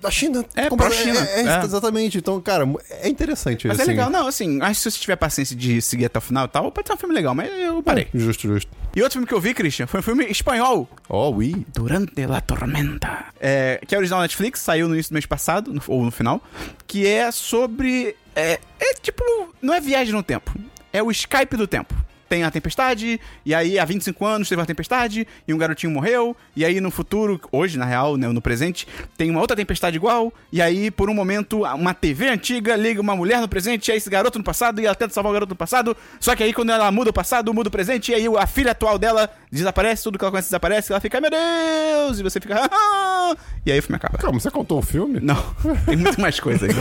[0.01, 0.45] da China.
[0.55, 1.19] É, Como- pró-China.
[1.19, 1.63] É, é, É.
[1.63, 2.17] exatamente.
[2.17, 2.67] Então, cara,
[3.01, 3.67] é interessante.
[3.67, 3.91] Mas é assim.
[3.91, 6.47] legal, não, assim, acho que se você tiver paciência de seguir até o final e
[6.49, 8.09] tal, pode ser um filme legal, mas eu parei.
[8.13, 8.69] Justo, justo.
[8.93, 11.65] E outro filme que eu vi, Christian, foi um filme espanhol, Oh, oui.
[11.73, 13.25] Durante la Tormenta.
[13.39, 16.41] É, que é original Netflix, saiu no início do mês passado, no- ou no final,
[16.85, 18.15] que é sobre.
[18.35, 19.23] É, é tipo.
[19.61, 20.53] Não é viagem no tempo.
[20.91, 21.93] É o Skype do tempo.
[22.35, 26.35] Tem a tempestade, e aí há 25 anos teve uma tempestade, e um garotinho morreu,
[26.53, 28.85] e aí no futuro, hoje na real, né, no presente,
[29.17, 33.15] tem uma outra tempestade igual, e aí por um momento uma TV antiga liga uma
[33.15, 35.51] mulher no presente, e aí esse garoto no passado, e ela tenta salvar o garoto
[35.51, 38.25] no passado, só que aí quando ela muda o passado, muda o presente, e aí
[38.37, 42.19] a filha atual dela desaparece, tudo que ela conhece desaparece, e ela fica, meu Deus,
[42.19, 43.33] e você fica, "Ah!"
[43.65, 44.17] e aí o filme acaba.
[44.17, 45.21] Calma, você contou o filme?
[45.21, 45.41] Não,
[45.87, 46.73] tem muito mais coisa aí.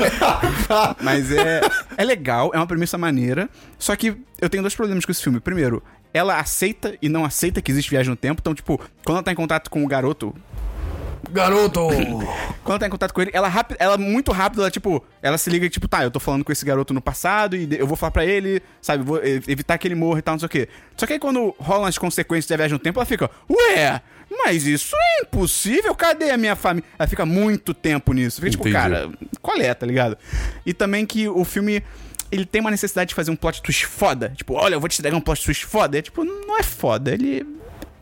[1.00, 1.60] Mas é,
[1.96, 3.48] é legal, é uma premissa maneira.
[3.78, 5.40] Só que eu tenho dois problemas com esse filme.
[5.40, 8.40] Primeiro, ela aceita e não aceita que existe viagem no tempo.
[8.40, 10.34] Então, tipo, quando ela tá em contato com o garoto,
[11.30, 11.88] Garoto!
[12.62, 15.38] quando ela tá em contato com ele, ela, rápido, ela muito rápido, ela, tipo, ela
[15.38, 17.96] se liga, tipo, tá, eu tô falando com esse garoto no passado e eu vou
[17.96, 20.68] falar pra ele, sabe, vou evitar que ele morra e tal, não sei o quê.
[20.96, 24.66] Só que aí quando rolam as consequências da viagem no tempo, ela fica, ué, mas
[24.66, 26.88] isso é impossível, cadê a minha família?
[26.98, 28.40] Ela fica muito tempo nisso.
[28.40, 28.76] Fica tipo, Entendi.
[28.76, 30.16] cara, qual é, tá ligado?
[30.64, 31.82] E também que o filme.
[32.34, 34.32] Ele tem uma necessidade de fazer um plot twist foda.
[34.36, 35.98] Tipo, olha, eu vou te entregar um plot twist foda.
[35.98, 37.12] É tipo, não é foda.
[37.12, 37.46] Ele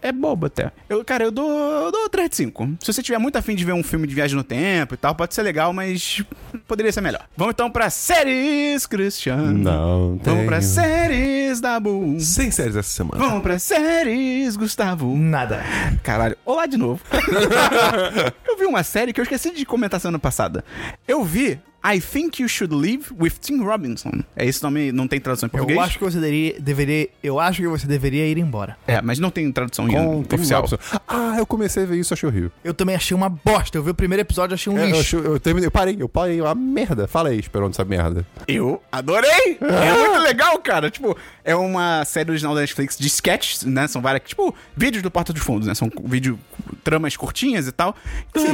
[0.00, 0.72] é bobo até.
[0.88, 2.76] Eu, cara, eu dou, eu dou 3 de 5.
[2.80, 5.14] Se você tiver muito afim de ver um filme de viagem no tempo e tal,
[5.14, 6.24] pode ser legal, mas
[6.66, 7.24] poderia ser melhor.
[7.36, 9.52] Vamos então pra séries, Christian.
[9.52, 10.46] Não, Vamos tem.
[10.46, 12.18] pra séries da Boom.
[12.18, 13.22] Sem séries essa semana.
[13.22, 15.14] Vamos pra séries, Gustavo.
[15.16, 15.62] Nada.
[16.02, 17.00] Caralho, olá de novo.
[18.48, 20.64] eu vi uma série que eu esqueci de comentar semana passada.
[21.06, 24.22] Eu vi I Think You Should Live with Tim Robinson.
[24.36, 25.76] É esse nome, não tem tradução em português?
[25.78, 27.08] Eu acho que você deveria, deveria.
[27.22, 28.76] Eu acho que você deveria ir embora.
[28.86, 30.60] É, mas não tem tradução em Tim oficial.
[30.62, 30.78] Robson.
[31.08, 32.50] Ah, eu comecei a ver isso, achei horrível.
[32.62, 33.76] Eu também achei uma bosta.
[33.76, 35.18] Eu vi o primeiro episódio e achei um É, eu, lixo.
[35.18, 37.06] achei- eu terminei, eu parei, eu parei, uma merda.
[37.08, 38.24] Fala aí, esperando essa merda.
[38.46, 39.58] Eu adorei!
[39.60, 40.90] É muito legal, cara.
[40.90, 43.88] Tipo, é uma série original da Netflix de sketches, né?
[43.88, 45.74] São várias, tipo, vídeos do Porta dos Fundos, né?
[45.74, 46.38] São vídeo,
[46.84, 47.96] tramas curtinhas e tal.
[48.34, 48.46] Assim,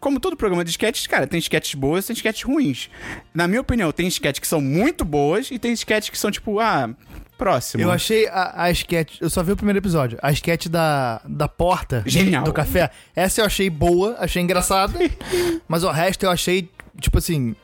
[0.00, 2.90] como todo programa de sketches, cara, tem sketches boas tem sketches ruins.
[3.34, 6.60] Na minha opinião, tem sketches que são muito boas e tem sketches que são, tipo,
[6.60, 6.90] ah,
[7.38, 7.82] próximo.
[7.82, 9.20] Eu achei a, a sketch.
[9.20, 10.18] Eu só vi o primeiro episódio.
[10.20, 12.42] A sketch da, da porta Genial.
[12.42, 12.90] do café.
[13.14, 14.98] Essa eu achei boa, achei engraçada.
[15.68, 16.68] mas o resto eu achei,
[17.00, 17.54] tipo assim,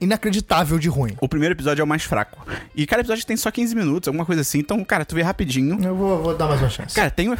[0.00, 1.16] inacreditável de ruim.
[1.20, 2.46] O primeiro episódio é o mais fraco.
[2.74, 4.58] E cada episódio tem só 15 minutos, alguma coisa assim.
[4.58, 5.82] Então, cara, tu vê rapidinho.
[5.82, 6.94] Eu vou, vou dar mais uma chance.
[6.94, 7.36] Cara, tem um,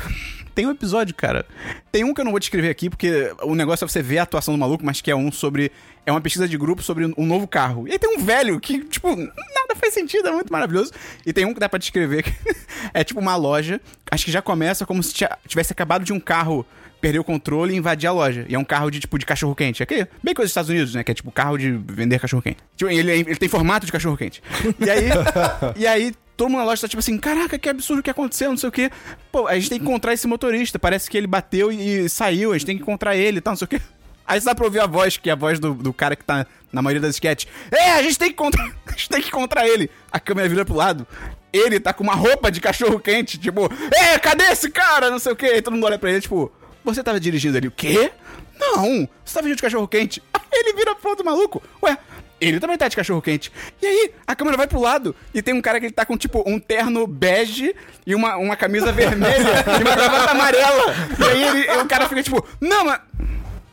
[0.55, 1.45] tem um episódio, cara.
[1.93, 4.23] Tem um que eu não vou descrever aqui, porque o negócio é você ver a
[4.23, 5.71] atuação do maluco, mas que é um sobre.
[6.07, 7.87] É uma pesquisa de grupo sobre um novo carro.
[7.87, 10.93] E aí tem um velho que, tipo, nada faz sentido, é muito maravilhoso.
[11.27, 12.33] E tem um que dá pra descrever que
[12.95, 13.81] é tipo uma loja.
[14.11, 15.13] Acho que já começa como se
[15.47, 16.65] tivesse acabado de um carro
[17.07, 18.45] perder o controle e invadir a loja.
[18.49, 19.81] E é um carro de tipo de cachorro quente.
[19.83, 21.05] É que bem coisa dos Estados Unidos, né?
[21.05, 22.59] Que é tipo carro de vender cachorro quente.
[22.77, 24.43] Tipo, ele, ele tem formato de cachorro quente.
[24.81, 25.09] E aí.
[25.77, 28.57] e aí todo mundo na loja tá tipo assim, caraca, que absurdo que aconteceu, não
[28.57, 28.91] sei o quê.
[29.31, 30.79] Pô, a gente tem que encontrar esse motorista.
[30.79, 33.57] Parece que ele bateu e saiu, a gente tem que encontrar ele e tal, não
[33.57, 33.81] sei o quê.
[34.27, 36.25] Aí você dá pra ouvir a voz, que é a voz do, do cara que
[36.25, 37.49] tá na maioria das sketches.
[37.71, 38.67] É, a gente tem que encontrar.
[38.87, 39.91] A gente tem que encontrar ele.
[40.11, 41.07] A câmera vira pro lado.
[41.53, 45.11] Ele tá com uma roupa de cachorro quente, tipo, é, cadê esse cara?
[45.11, 45.57] Não sei o quê.
[45.57, 46.51] E todo mundo olha pra ele, tipo,
[46.95, 48.13] você tava dirigindo ali o quê?
[48.59, 50.23] Não, você tá vestido de cachorro quente.
[50.33, 51.63] Aí ele vira pro outro maluco.
[51.83, 51.99] Ué,
[52.41, 53.51] ele também tá de cachorro quente.
[53.81, 56.17] E aí, a câmera vai pro lado e tem um cara que ele tá com,
[56.17, 57.75] tipo, um terno bege
[58.07, 60.95] e uma, uma camisa vermelha e uma gravata amarela.
[61.19, 63.01] E aí ele, o cara fica tipo, não, mas.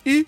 [0.05, 0.25] E.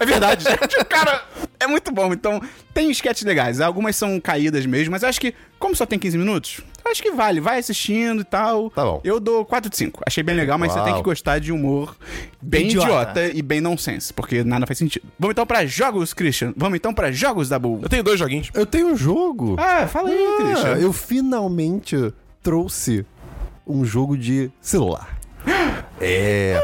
[0.00, 0.84] É verdade, gente.
[0.84, 1.24] Cara,
[1.58, 2.12] é muito bom.
[2.12, 2.40] Então,
[2.72, 3.60] tem sketches legais.
[3.60, 7.40] Algumas são caídas mesmo, mas acho que, como só tem 15 minutos, acho que vale.
[7.40, 8.70] Vai assistindo e tal.
[8.70, 9.00] Tá bom.
[9.04, 10.02] Eu dou 4 de 5.
[10.06, 10.86] Achei bem legal, mas você Uau.
[10.86, 11.96] tem que gostar de humor
[12.40, 13.20] bem idiota.
[13.20, 13.38] Idiota.
[13.38, 15.06] e bem nonsense, porque nada faz sentido.
[15.18, 16.52] Vamos então pra jogos, Christian.
[16.56, 17.80] Vamos então pra jogos da Bull.
[17.82, 18.50] Eu tenho dois joguinhos.
[18.54, 19.56] Eu tenho um jogo.
[19.58, 20.76] Ah, fala aí, Ah, Christian.
[20.76, 23.04] eu finalmente trouxe
[23.66, 25.18] um jogo de celular.
[26.00, 26.60] É.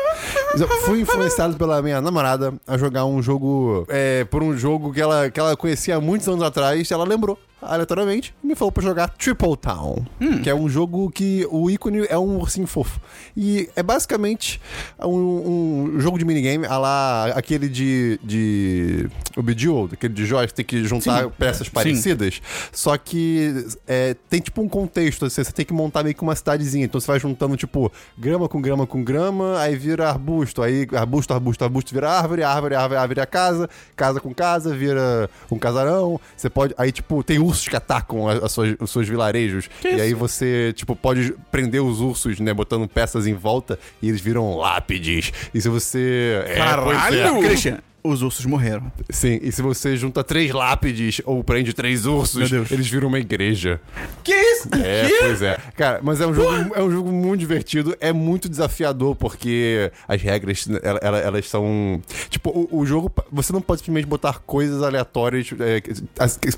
[0.85, 3.87] Fui influenciado pela minha namorada a jogar um jogo.
[3.89, 6.91] É, por um jogo que ela, que ela conhecia há muitos anos atrás.
[6.91, 10.05] Ela lembrou, aleatoriamente, e me falou pra jogar Triple Town.
[10.43, 13.01] Que é um jogo que o ícone é um ursinho fofo.
[13.37, 14.61] E é basicamente
[15.01, 18.19] um, um jogo de minigame, a lá aquele de.
[18.23, 19.09] de.
[19.37, 21.31] O Bejeweled, aquele de joias, que tem que juntar Sim.
[21.39, 21.73] peças Sim.
[21.73, 22.43] parecidas.
[22.73, 26.35] Só que é, tem tipo um contexto, assim, você tem que montar meio que uma
[26.35, 26.85] cidadezinha.
[26.85, 31.33] Então você vai juntando, tipo, grama com grama com grama, aí vira arbusto, aí arbusto,
[31.33, 36.21] arbusto, arbusto vira árvore, árvore, árvore, árvore vira casa, casa com casa, vira um casarão.
[36.37, 36.75] Você pode.
[36.77, 39.69] Aí, tipo, tem ursos que atacam a- as suas, os seus vilarejos.
[39.85, 42.53] e aí você, tipo, pode prender os ursos, né?
[42.53, 45.33] Botando peças em volta e eles viram lápides.
[45.55, 46.43] E se você.
[46.47, 46.57] É, é.
[46.57, 47.41] Caralho!
[47.41, 48.91] Christian, os ursos morreram.
[49.11, 53.81] Sim, e se você junta três lápides ou prende três ursos, eles viram uma igreja.
[54.25, 54.69] Que isso?
[54.75, 55.59] É, pois é.
[55.77, 60.21] Cara, mas é um jogo, é um jogo muito divertido, é muito desafiador, porque as
[60.23, 62.01] regras, ela- ela- elas, são.
[62.29, 65.49] Tipo, o, o jogo, você não pode simplesmente botar coisas aleatórias.
[65.61, 66.51] é, que- as- que-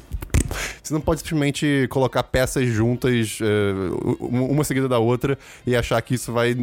[0.82, 3.72] você não pode simplesmente colocar peças juntas, é,
[4.20, 6.54] uma seguida da outra, e achar que isso vai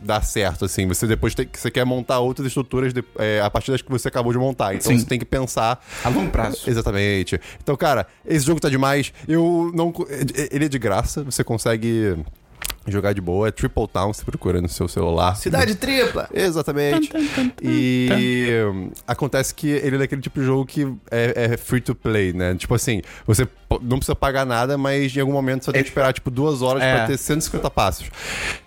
[0.00, 0.86] dar certo, assim.
[0.88, 4.08] Você depois tem, você quer montar outras estruturas de- é, a partir das que você
[4.08, 4.74] acabou de montar.
[4.74, 4.98] Então Sim.
[4.98, 6.62] você tem que pensar A longo prazo.
[6.68, 7.40] Exatamente.
[7.62, 9.12] Então, cara, esse jogo tá demais.
[9.28, 9.92] Eu não.
[10.50, 12.16] Ele é de graça, você consegue
[12.86, 13.48] jogar de boa.
[13.48, 15.34] É Triple Town, você procura no seu celular.
[15.36, 16.28] Cidade tripla.
[16.32, 17.10] Exatamente.
[17.62, 18.48] E
[19.06, 22.54] acontece que ele é daquele tipo de jogo que é, é free to play, né?
[22.54, 23.46] Tipo assim, você
[23.82, 26.82] não precisa pagar nada, mas em algum momento você tem que esperar, tipo, duas horas
[26.82, 26.96] É.
[26.96, 28.10] pra ter 150 passos.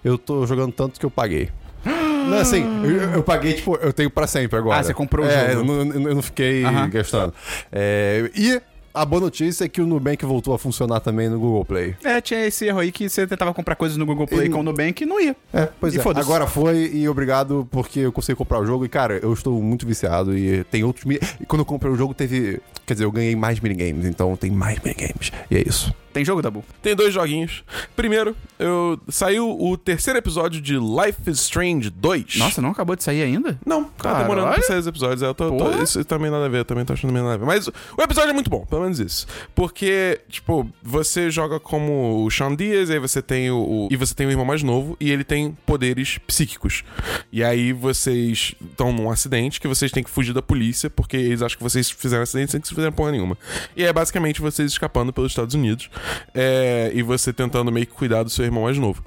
[0.04, 1.50] Eu tô jogando tanto que eu paguei.
[1.86, 4.80] Não, assim, eu, eu paguei, tipo, eu tenho pra sempre agora.
[4.80, 5.72] Ah, você comprou o é, jogo.
[5.72, 7.34] Eu não, eu não fiquei gastando.
[7.72, 8.62] É, e
[8.94, 11.96] a boa notícia é que o Nubank voltou a funcionar também no Google Play.
[12.04, 14.60] É, tinha esse erro aí que você tentava comprar coisas no Google Play E- com
[14.60, 15.36] o Nubank e não ia.
[15.52, 16.02] É, pois E é.
[16.16, 18.86] Agora foi e obrigado porque eu consegui comprar o jogo.
[18.86, 21.06] E, cara, eu estou muito viciado e tem outros.
[21.42, 22.62] E quando eu comprei o jogo, teve.
[22.86, 25.32] Quer dizer, eu ganhei mais minigames, então tem mais minigames.
[25.50, 25.94] E é isso.
[26.14, 26.64] Tem jogo, Dabu?
[26.82, 27.64] Tem dois joguinhos.
[27.96, 32.36] Primeiro, eu saiu o terceiro episódio de Life is Strange 2.
[32.38, 33.60] Nossa, não acabou de sair ainda?
[33.66, 35.22] Não, tá demorando pra sair os episódios.
[35.24, 37.38] Eu tô, tô- isso também nada a ver, eu também tô achando meio nada a
[37.40, 37.46] ver.
[37.46, 39.26] Mas o episódio é muito bom, pelo menos isso.
[39.56, 44.14] Porque, tipo, você joga como o Sean Diaz, aí você tem o, o- E você
[44.14, 46.84] tem o irmão mais novo, e ele tem poderes psíquicos.
[47.32, 51.42] E aí vocês estão num acidente que vocês têm que fugir da polícia, porque eles
[51.42, 53.38] acham que vocês fizeram acidente sem que vocês fizeram porra nenhuma.
[53.76, 55.90] E é basicamente vocês escapando pelos Estados Unidos.
[56.34, 59.04] É, e você tentando meio que cuidar do seu irmão mais novo.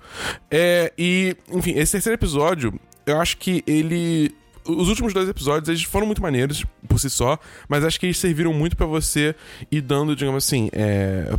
[0.51, 4.35] É, e, enfim, esse terceiro episódio, eu acho que ele.
[4.65, 8.19] Os últimos dois episódios, eles foram muito maneiros por si só, mas acho que eles
[8.19, 9.33] serviram muito pra você
[9.71, 11.33] ir dando, digamos assim, é,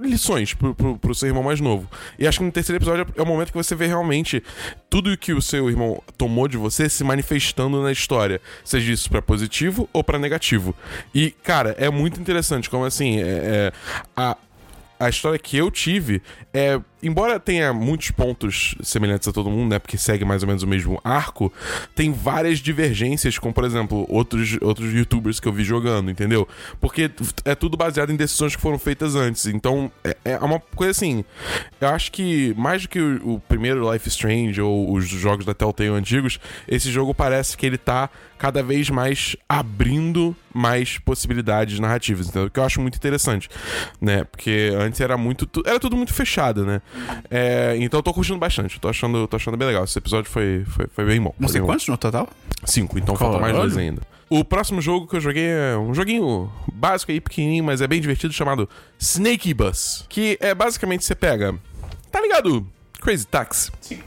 [0.00, 1.88] lições pro, pro, pro seu irmão mais novo.
[2.18, 4.42] E acho que no terceiro episódio é o momento que você vê realmente
[4.90, 8.40] tudo que o seu irmão tomou de você se manifestando na história.
[8.64, 10.74] Seja isso pra positivo ou pra negativo.
[11.14, 13.72] E, cara, é muito interessante como assim, é, é,
[14.16, 14.36] a,
[14.98, 16.80] a história que eu tive é.
[17.02, 19.78] Embora tenha muitos pontos semelhantes a todo mundo, né?
[19.78, 21.52] Porque segue mais ou menos o mesmo arco,
[21.94, 26.48] tem várias divergências com, por exemplo, outros, outros youtubers que eu vi jogando, entendeu?
[26.80, 27.10] Porque
[27.44, 29.46] é tudo baseado em decisões que foram feitas antes.
[29.46, 31.24] Então, é, é uma coisa assim.
[31.80, 35.54] Eu acho que mais do que o, o primeiro Life Strange ou os jogos da
[35.54, 42.28] Telltale antigos, esse jogo parece que ele tá cada vez mais abrindo mais possibilidades narrativas,
[42.28, 42.50] entendeu?
[42.50, 43.48] Que eu acho muito interessante,
[44.00, 44.24] né?
[44.24, 45.48] Porque antes era muito.
[45.64, 46.80] Era tudo muito fechado, né?
[47.30, 49.84] É, então eu tô curtindo bastante, eu tô achando, tô achando bem legal.
[49.84, 51.34] Esse episódio foi, foi, foi bem bom.
[51.38, 52.28] Não sei quantos no total?
[52.64, 54.02] Cinco, então falta mais dois ainda.
[54.30, 58.00] O próximo jogo que eu joguei é um joguinho básico aí, pequenininho, mas é bem
[58.00, 60.04] divertido, chamado Snake Bus.
[60.08, 61.54] Que é basicamente você pega.
[62.10, 62.66] Tá ligado?
[63.00, 63.70] Crazy Taxi.
[63.80, 64.00] Sim.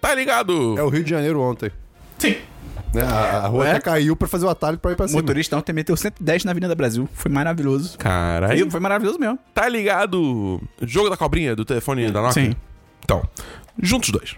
[0.00, 0.78] Tá ligado?
[0.78, 1.70] É o Rio de Janeiro ontem.
[2.18, 2.36] Sim.
[2.94, 3.02] Né?
[3.02, 3.70] A, a rua Ué?
[3.72, 5.20] até caiu pra fazer o atalho pra ir pra O cima.
[5.20, 7.08] motorista ontem meteu 110 na Avenida Brasil.
[7.12, 7.98] Foi maravilhoso.
[7.98, 8.58] Caralho.
[8.60, 9.38] Foi, foi maravilhoso mesmo.
[9.52, 10.60] Tá ligado?
[10.82, 12.44] Jogo da cobrinha do telefone da Nokia?
[12.44, 12.54] Sim.
[13.04, 13.22] Então,
[13.80, 14.36] juntos os dois.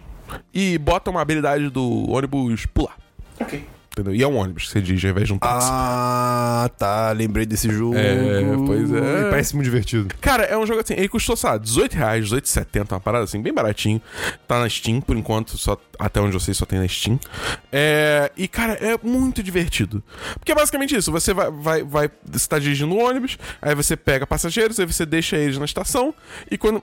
[0.53, 2.97] E bota uma habilidade do ônibus pular.
[3.41, 3.65] Ok.
[4.01, 4.15] Entendeu?
[4.15, 5.69] E é um ônibus que você dirige ao invés de um táxi.
[5.71, 7.13] Ah, tá.
[7.13, 7.97] Lembrei desse jogo.
[7.97, 9.31] É, pois é.
[9.31, 10.15] Parece muito divertido.
[10.21, 13.41] Cara, é um jogo assim, ele custou, sei lá, 18 reais, 18,70, uma parada assim,
[13.41, 14.01] bem baratinho.
[14.47, 17.19] Tá na Steam, por enquanto, só, até onde eu sei, só tem na Steam.
[17.73, 20.03] É, e, cara, é muito divertido.
[20.35, 23.97] Porque é basicamente isso, você vai, vai, vai você tá dirigindo um ônibus, aí você
[23.97, 26.15] pega passageiros, aí você deixa eles na estação,
[26.51, 26.83] e quando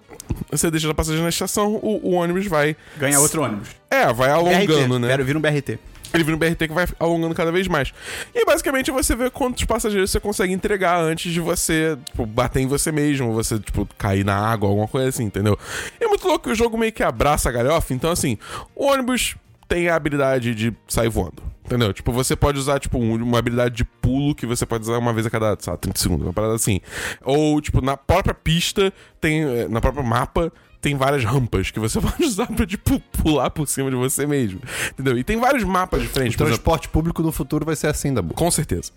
[0.51, 2.75] você deixa a passageiro na estação, o, o ônibus vai...
[2.97, 3.69] Ganha outro ônibus.
[3.89, 4.99] É, vai alongando, BRT.
[4.99, 5.07] né?
[5.07, 5.79] Quero vir um BRT.
[6.15, 7.93] Ele vira um BRT que vai alongando cada vez mais.
[8.33, 12.67] E basicamente você vê quantos passageiros você consegue entregar antes de você, tipo, bater em
[12.67, 15.57] você mesmo, você, tipo, cair na água, alguma coisa assim, entendeu?
[15.99, 18.37] É muito louco que o jogo meio que abraça a galhofa, então assim,
[18.75, 19.35] o ônibus
[19.67, 21.43] tem a habilidade de sair voando.
[21.65, 21.91] Entendeu?
[21.91, 25.11] Tipo, você pode usar, tipo, um- uma habilidade de pulo que você pode usar uma
[25.11, 26.79] vez a cada, sei lá, 30 segundos, uma parada assim.
[27.23, 29.41] Ou, tipo, na própria pista, tem.
[29.41, 30.53] eh, Na própria mapa,
[30.85, 34.61] tem várias rampas que você pode usar pra, tipo, pular por cima de você mesmo.
[34.91, 35.17] Entendeu?
[35.17, 36.35] E tem vários mapas diferentes.
[36.35, 38.35] O por exemplo, transporte público no futuro vai ser assim, Dabu.
[38.35, 38.91] com certeza.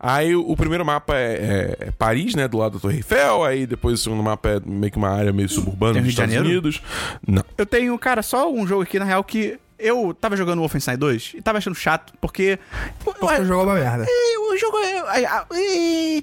[0.00, 2.48] Aí o, primeiro mapa é, é- é Paris, né?
[2.48, 3.44] Do lado da Torre Eiffel.
[3.44, 6.32] Aí depois o segundo mapa é meio que uma área meio suburbana Tem dos Estados
[6.32, 6.54] Janeiro?
[6.58, 6.80] Unidos.
[7.28, 7.44] Não.
[7.58, 10.96] Eu tenho, cara, só um jogo aqui, na real, que eu tava jogando o Wolfenstein
[10.96, 12.58] 2 e tava achando chato, porque.
[13.04, 14.06] Porque o jogo é uma merda.
[14.08, 16.22] E o jogo é.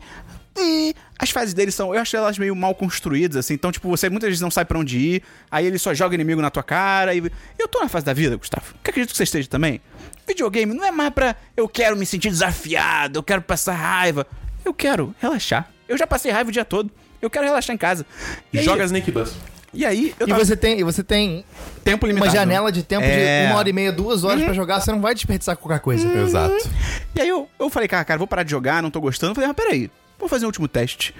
[0.57, 1.93] E- e as fases dele são.
[1.93, 3.53] Eu acho elas meio mal construídas, assim.
[3.53, 5.23] Então, tipo, você muitas vezes não sabe pra onde ir.
[5.49, 7.13] Aí ele só joga inimigo na tua cara.
[7.13, 7.23] E
[7.59, 8.73] eu tô na fase da vida, Gustavo.
[8.83, 9.79] Que acredito que você esteja também.
[10.27, 14.25] Videogame não é mais pra eu quero me sentir desafiado, eu quero passar raiva.
[14.63, 15.69] Eu quero relaxar.
[15.87, 16.91] Eu já passei raiva o dia todo.
[17.21, 18.05] Eu quero relaxar em casa.
[18.53, 19.33] E aí- Joga Snake Bus.
[19.73, 21.45] E aí, eu E tava você tem, e você tem
[21.83, 22.29] tempo limitado.
[22.29, 23.45] uma janela de tempo É.
[23.45, 26.05] de uma hora e meia, duas horas pra jogar, você não vai desperdiçar qualquer coisa.
[26.19, 26.69] Exato.
[27.15, 29.31] E aí eu, eu falei, cara, cara, vou parar de jogar, não tô gostando.
[29.31, 29.89] Eu falei, mas peraí,
[30.21, 31.13] vou fazer um último teste.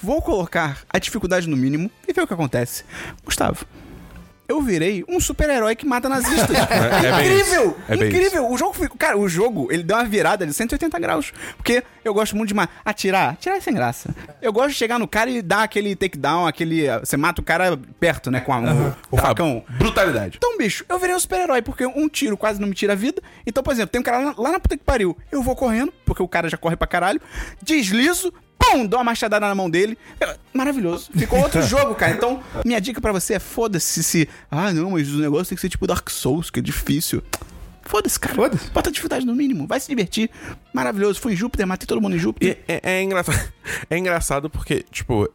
[0.00, 2.84] Vou colocar a dificuldade no mínimo e ver o que acontece.
[3.24, 3.66] Gustavo,
[4.48, 6.56] eu virei um super-herói que mata nazistas.
[6.74, 7.76] É- é incrível!
[7.88, 8.50] É incrível!
[8.50, 11.32] O jogo, cara, o jogo, ele deu uma virada de 180 graus.
[11.56, 13.30] Porque eu gosto muito de atirar.
[13.30, 14.14] Atirar é sem graça.
[14.42, 16.86] Eu gosto de chegar no cara e dar aquele takedown, aquele...
[17.00, 19.64] Você mata o cara perto, né, com a, o, o facão.
[19.78, 20.36] Brutalidade.
[20.38, 23.22] Então, bicho, eu virei um super-herói, porque um tiro quase não me tira a vida.
[23.46, 25.16] Então, por exemplo, tem um cara lá, lá na puta que pariu.
[25.30, 27.20] Eu vou correndo, porque o cara já corre pra caralho.
[27.62, 29.96] Deslizo, pum, dou uma machadada na mão dele.
[30.52, 31.10] Maravilhoso.
[31.16, 32.12] Ficou outro jogo, cara.
[32.12, 34.28] Então, minha dica pra você é foda-se se...
[34.50, 37.22] Ah, não, mas o negócio tem que ser tipo Dark Souls, que é difícil.
[37.82, 38.34] Foda-se, cara.
[38.34, 38.70] Foda-se.
[38.70, 39.66] Bota a dificuldade no mínimo.
[39.66, 40.30] Vai se divertir.
[40.72, 41.20] Maravilhoso.
[41.20, 42.58] Fui em Júpiter, matei todo mundo em Júpiter.
[42.66, 43.52] É, é engraçado.
[43.90, 45.28] É engraçado porque, tipo,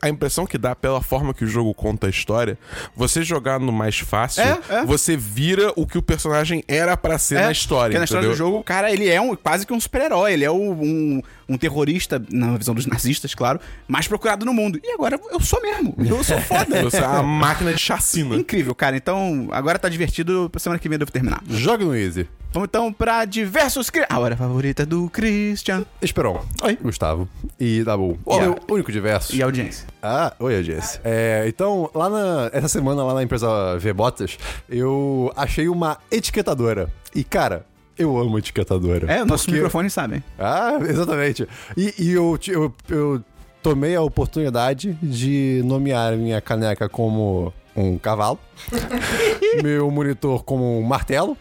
[0.00, 2.58] a impressão que dá pela forma que o jogo conta a história,
[2.94, 4.84] você jogar no mais fácil, É, é.
[4.84, 7.86] você vira o que o personagem era pra ser na história.
[7.90, 8.46] Porque na história do entendeu?
[8.46, 10.32] jogo, o cara, ele é um, quase que um super-herói.
[10.34, 14.78] Ele é um, um, um terrorista, na visão dos nazistas, claro, mais procurado no mundo.
[14.82, 15.94] E agora eu sou mesmo.
[15.98, 16.82] Eu sou foda.
[16.82, 18.36] Você é uma máquina de chacina.
[18.36, 18.96] Incrível, cara.
[18.96, 20.48] Então, agora tá divertido.
[20.50, 21.42] Pra semana que vem eu devo terminar.
[21.48, 22.28] Jogue no Easy.
[22.52, 23.88] Vamos então pra diversos...
[23.88, 25.86] cri- A hora favorita do Christian.
[26.02, 26.44] Esperon.
[26.62, 26.76] Oi.
[26.82, 27.26] Gustavo.
[27.58, 28.18] E Dabu.
[28.26, 28.42] Olá.
[28.42, 29.34] Meu único diverso.
[29.34, 29.86] E a audiência.
[30.02, 31.00] Ah, oi, audiência.
[31.02, 32.50] É, então, lá na.
[32.52, 34.36] Essa semana, lá na empresa V-Botas,
[34.68, 36.92] eu achei uma etiquetadora.
[37.14, 37.64] E, cara,
[37.98, 39.10] eu amo etiquetadora.
[39.10, 40.22] É, nossos Porque- microfones sabem.
[40.38, 41.48] Ah, exatamente.
[41.74, 43.24] E, e eu, eu, eu
[43.62, 48.38] tomei a oportunidade de nomear minha caneca como um cavalo,
[49.62, 51.34] meu monitor como um martelo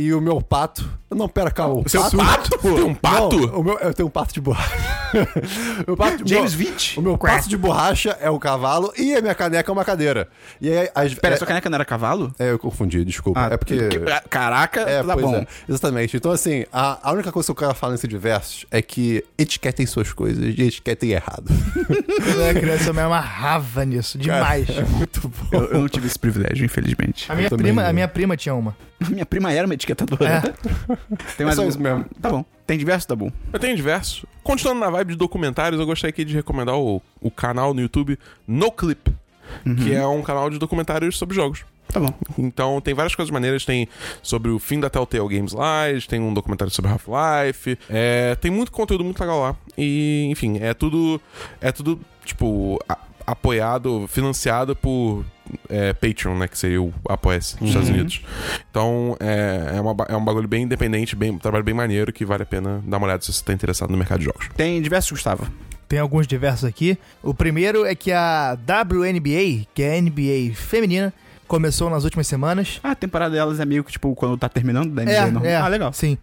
[0.00, 0.99] e o meu pato.
[1.10, 1.82] Não, pera, calma.
[1.84, 2.56] O seu pato?
[2.58, 3.36] Tem um pato?
[3.36, 4.76] Não, o meu, eu tenho um pato de borracha.
[5.88, 6.98] o pato, James meu- Vitt?
[6.98, 10.28] O meu pato de borracha é o cavalo e a minha caneca é uma cadeira.
[10.60, 12.32] E aí, as, Pera, é, sua caneca não era cavalo?
[12.38, 13.40] é, eu confundi, desculpa.
[13.40, 13.88] é porque.
[13.88, 15.34] que- Caraca, É, tá bom.
[15.34, 15.46] é.
[15.68, 16.16] Exatamente.
[16.16, 19.86] Então, assim, a, a única coisa que eu quero falar nesse diversos é que etiquetem
[19.86, 21.46] suas coisas e etiquetem errado.
[21.86, 24.68] Quando eu era criança, eu me amarrava nisso, demais.
[24.70, 25.48] É muito bom.
[25.58, 27.30] Eu, eu não tive esse privilégio, infelizmente.
[27.30, 28.76] A minha, prima, a minha prima tinha uma.
[29.08, 30.42] Minha prima era uma etiquetadora.
[30.88, 30.96] É.
[31.36, 32.04] Tem mais É só um- isso mesmo.
[32.20, 32.44] Tá bom.
[32.66, 33.30] Tem diversos, tá bom.
[33.52, 34.24] Eu tenho diversos.
[34.44, 38.18] Continuando na vibe de documentários, eu gostaria aqui de recomendar o, o canal no YouTube
[38.46, 39.10] No Clip,
[39.82, 41.64] que é um canal de documentários sobre jogos.
[41.88, 42.14] Tá bom.
[42.38, 43.64] Então tem várias coisas maneiras.
[43.64, 43.88] Tem
[44.22, 47.76] sobre o fim da Telltale Games Live, tem um documentário sobre Half-Life.
[47.90, 49.56] É, tem muito conteúdo muito legal lá.
[49.76, 51.20] E, enfim, é tudo.
[51.60, 55.24] É tudo, tipo, a- apoiado, financiado por
[55.68, 56.48] é, Patreon, né?
[56.48, 58.22] Que seria o Apoia-se dos Estados Unidos.
[58.70, 62.24] Então é, é, uma é um bagulho bem independente, bem, um trabalho bem maneiro que
[62.24, 64.48] vale a pena dar uma olhada se você tá interessado no mercado de jogos.
[64.56, 65.46] Tem diversos, Gustavo.
[65.88, 66.96] Tem alguns diversos aqui.
[67.22, 71.12] O primeiro é que a WNBA, que é a NBA feminina,
[71.48, 72.78] começou nas últimas semanas.
[72.84, 75.44] Ah, a temporada delas é meio que, tipo, quando tá terminando da NBA, É, não?
[75.44, 75.92] é, Ah, legal.
[75.92, 76.16] Sim.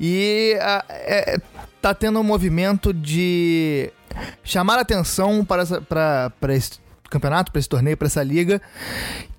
[0.00, 1.38] E ah, é,
[1.80, 3.92] tá tendo um movimento de
[4.42, 6.72] chamar atenção para, essa- para, para esse
[7.08, 8.60] campeonato, pra esse torneio, pra essa liga,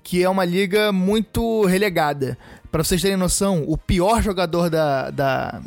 [0.02, 2.38] que é uma liga muito relegada.
[2.70, 5.60] Pra vocês terem noção, o pior jogador da, da,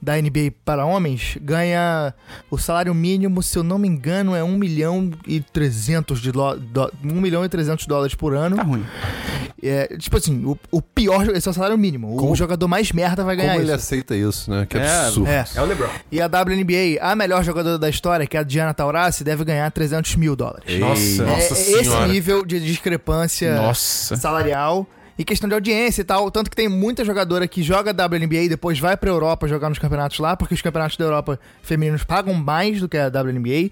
[0.00, 2.14] da NBA para homens ganha
[2.50, 6.42] o salário mínimo, se eu não me engano, é 1 milhão e 300 de do,
[7.04, 8.56] 1 milhão e 300 dólares por ano.
[8.56, 8.84] Tá ruim.
[9.60, 12.14] É, tipo assim, o, o pior, esse é o salário mínimo.
[12.16, 13.74] Como- o jogador mais merda vai ganhar Como ele isso.
[13.74, 14.64] aceita isso, né?
[14.70, 15.28] Que É, absurdo.
[15.28, 15.44] É.
[15.56, 15.88] É o LeBron.
[16.12, 19.68] E a WNBA, a melhor jogadora da história, que é a Diana Taurasi, deve ganhar
[19.72, 20.78] 300 mil dólares.
[20.78, 21.18] Nossa, Ei.
[21.18, 22.06] É- nossa é esse senhora.
[22.06, 24.14] nível de discrepância Nossa.
[24.16, 24.86] salarial
[25.18, 26.30] e questão de audiência e tal.
[26.30, 29.78] Tanto que tem muita jogadora que joga WNBA e depois vai pra Europa jogar nos
[29.78, 33.70] campeonatos lá, porque os campeonatos da Europa femininos pagam mais do que a WNBA.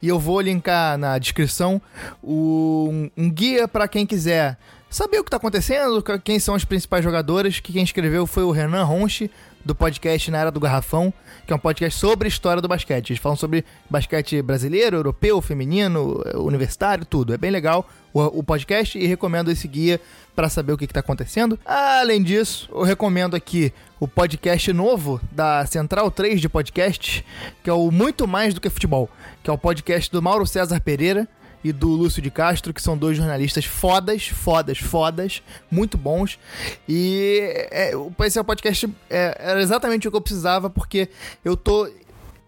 [0.00, 1.80] E eu vou linkar na descrição
[2.24, 4.56] um, um guia pra quem quiser
[4.88, 8.50] saber o que tá acontecendo, quem são as principais jogadoras, que quem escreveu foi o
[8.50, 9.30] Renan Ronchi,
[9.66, 11.12] do podcast Na Era do Garrafão,
[11.44, 13.10] que é um podcast sobre história do basquete.
[13.10, 17.34] Eles falam sobre basquete brasileiro, europeu, feminino, eh, universitário, tudo.
[17.34, 20.00] É bem legal o, o podcast e recomendo esse guia
[20.36, 21.58] para saber o que está acontecendo.
[21.64, 27.24] Além disso, eu recomendo aqui o podcast novo da Central 3 de podcast,
[27.64, 29.08] que é o Muito Mais do que Futebol,
[29.42, 31.26] que é o podcast do Mauro César Pereira
[31.64, 36.38] e do Lúcio de Castro, que são dois jornalistas fodas, fodas, fodas, muito bons.
[36.86, 37.40] E
[37.72, 37.92] é,
[38.24, 41.08] esse é o podcast, é, era exatamente o que eu precisava, porque
[41.42, 41.88] eu tô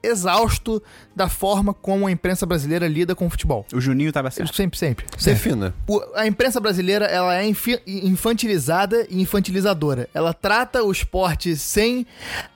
[0.03, 0.83] exausto
[1.15, 3.67] da forma como a imprensa brasileira lida com o futebol.
[3.73, 4.55] O Juninho tava certo.
[4.55, 5.07] Sempre, sempre.
[5.17, 5.35] sempre.
[5.35, 5.75] Defina.
[5.87, 10.09] O- a imprensa brasileira ela é infi- infantilizada e infantilizadora.
[10.15, 12.07] Ela trata o esporte sem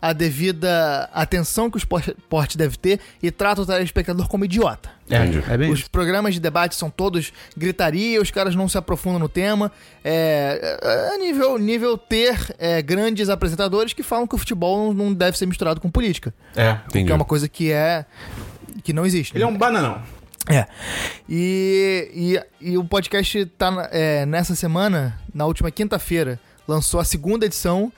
[0.00, 4.90] a devida atenção que o esporte esporte deve ter e trata o telespectador como idiota.
[5.06, 5.42] Entendi.
[5.48, 5.90] É bem Os isso.
[5.90, 9.70] programas de debate são todos gritaria, os caras não se aprofundam no tema.
[10.04, 15.12] É, é, é nível, nível ter é, grandes apresentadores que falam que o futebol não
[15.12, 16.32] deve ser misturado com política.
[16.56, 16.78] É.
[16.86, 17.06] Entendi.
[17.06, 18.04] Que é uma coisa que é.
[18.82, 19.36] que não existe.
[19.36, 20.02] Ele é um bananão.
[20.48, 20.66] É.
[21.28, 27.46] E, e, e o podcast tá é, nessa semana, na última quinta-feira, lançou a segunda
[27.46, 27.92] edição.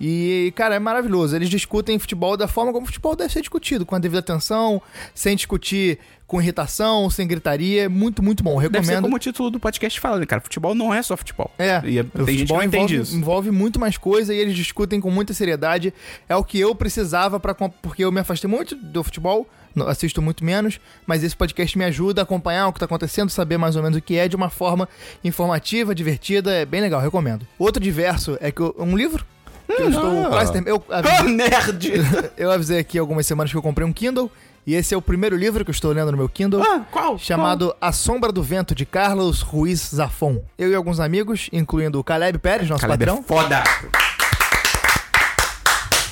[0.00, 1.34] E, cara, é maravilhoso.
[1.36, 4.80] Eles discutem futebol da forma como o futebol deve ser discutido, com a devida atenção,
[5.14, 7.88] sem discutir com irritação, sem gritaria.
[7.88, 8.60] Muito, muito bom.
[8.60, 9.02] Deve ser Recomendo.
[9.02, 10.40] como o título do podcast fala, né, cara?
[10.40, 11.50] Futebol não é só futebol.
[11.58, 13.16] É, E é- o tem gente que futebol não envolve, entende isso.
[13.16, 15.92] envolve muito mais coisa e eles discutem com muita seriedade.
[16.28, 19.48] É o que eu precisava para porque eu me afastei muito do futebol,
[19.86, 23.56] assisto muito menos, mas esse podcast me ajuda a acompanhar o que tá acontecendo, saber
[23.58, 24.88] mais ou menos o que é de uma forma
[25.24, 27.46] informativa, divertida, é bem legal, recomendo.
[27.58, 29.24] Outro diverso é que eu- um livro
[29.66, 30.28] que eu estou Ah.
[30.28, 30.82] quase terminando.
[30.90, 31.92] Ah, nerd!
[32.36, 34.30] eu avisei aqui algumas semanas que eu comprei um Kindle
[34.66, 37.16] e esse é o primeiro livro que eu estou lendo no meu Kindle ah, qual?
[37.18, 40.42] chamado A Sombra do Vento, de Carlos Ruiz Zafon.
[40.58, 43.64] Eu e alguns amigos, incluindo o Caleb Pérez, nosso Caleb patrão, é foda!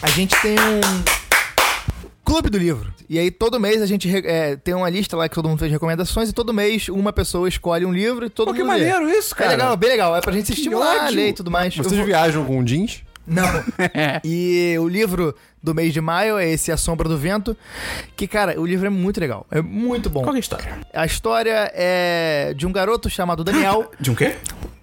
[0.03, 1.28] a gente tem um
[2.29, 2.93] clube do livro.
[3.09, 5.71] E aí todo mês a gente é, tem uma lista lá que todo mundo fez
[5.73, 8.87] recomendações e todo mês uma pessoa escolhe um livro e todo Pô, que mundo lê.
[8.91, 9.53] maneiro isso, cara.
[9.53, 10.17] É legal, bem legal.
[10.17, 11.75] É pra gente se estimular a ler e tudo mais.
[11.75, 13.03] Vocês vou- viajam com jeans?
[13.27, 13.45] Não.
[14.25, 17.57] e o livro do mês de maio é esse A Sombra do Vento,
[18.17, 19.47] que, cara, o livro é muito legal.
[19.51, 20.23] É muito bom.
[20.23, 20.79] Qual que é a história?
[20.95, 23.91] A história é de um garoto chamado Daniel.
[24.01, 24.35] De um quê?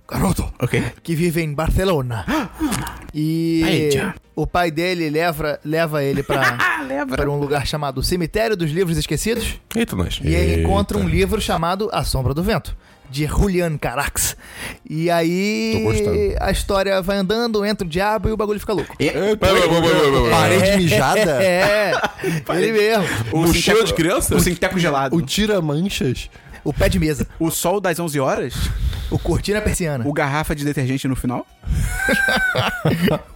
[0.08, 0.48] garoto.
[0.60, 0.84] Ok.
[1.02, 2.26] que vive em Barcelona.
[3.18, 3.90] E
[4.36, 7.16] o pai dele leva, leva ele pra, leva.
[7.18, 9.60] para um lugar chamado Cemitério dos Livros Esquecidos.
[9.76, 10.20] Eita, nós.
[10.24, 10.62] E ele Eita.
[10.62, 12.76] encontra um livro chamado A Sombra do Vento.
[13.08, 14.36] De Julian Carax.
[14.90, 18.96] E aí a história vai andando, entra o diabo e o bagulho fica louco.
[20.32, 21.36] Parede mijada?
[21.46, 21.92] É,
[22.56, 23.06] ele mesmo.
[23.32, 24.36] Mochila sinteco- de criança?
[24.36, 25.16] O sinteco gelado.
[25.16, 26.30] O O, tira-manchas?
[26.66, 27.28] O pé de mesa.
[27.52, 28.54] sol das 11 horas.
[29.12, 30.04] O cortina persiana.
[30.08, 31.46] O garrafa de detergente no final.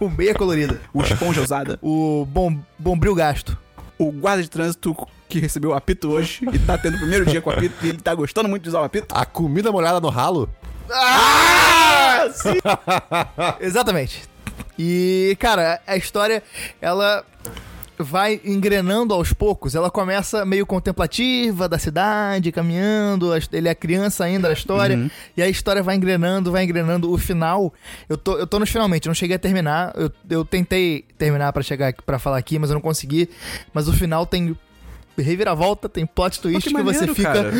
[0.00, 0.80] O meia colorida.
[0.92, 1.78] O esponja usada.
[1.80, 3.56] O bom, bombril gasto.
[3.96, 4.96] O guarda de trânsito
[5.28, 7.90] que recebeu o apito hoje e tá tendo o primeiro dia com o apito e
[7.90, 9.14] ele tá gostando muito de usar o apito.
[9.14, 10.50] A comida molhada no ralo?
[10.90, 12.28] Ah!
[12.34, 12.58] Sim.
[13.60, 14.22] Exatamente.
[14.76, 16.42] E, cara, a história,
[16.80, 17.24] ela
[18.02, 19.74] vai engrenando aos poucos.
[19.74, 23.30] Ela começa meio contemplativa da cidade, caminhando.
[23.52, 25.10] Ele é criança ainda na história.
[25.36, 27.10] E a história vai engrenando, vai engrenando.
[27.12, 27.72] O final,
[28.08, 29.92] eu tô, eu tô nos finalmente, eu não cheguei a terminar.
[29.96, 33.28] Eu, eu tentei terminar pra chegar aqui, pra falar aqui, mas eu não consegui.
[33.72, 34.56] Mas o final tem
[35.20, 37.32] reviravolta, tem plot twist que que, você fica.
[37.32, 37.52] cara.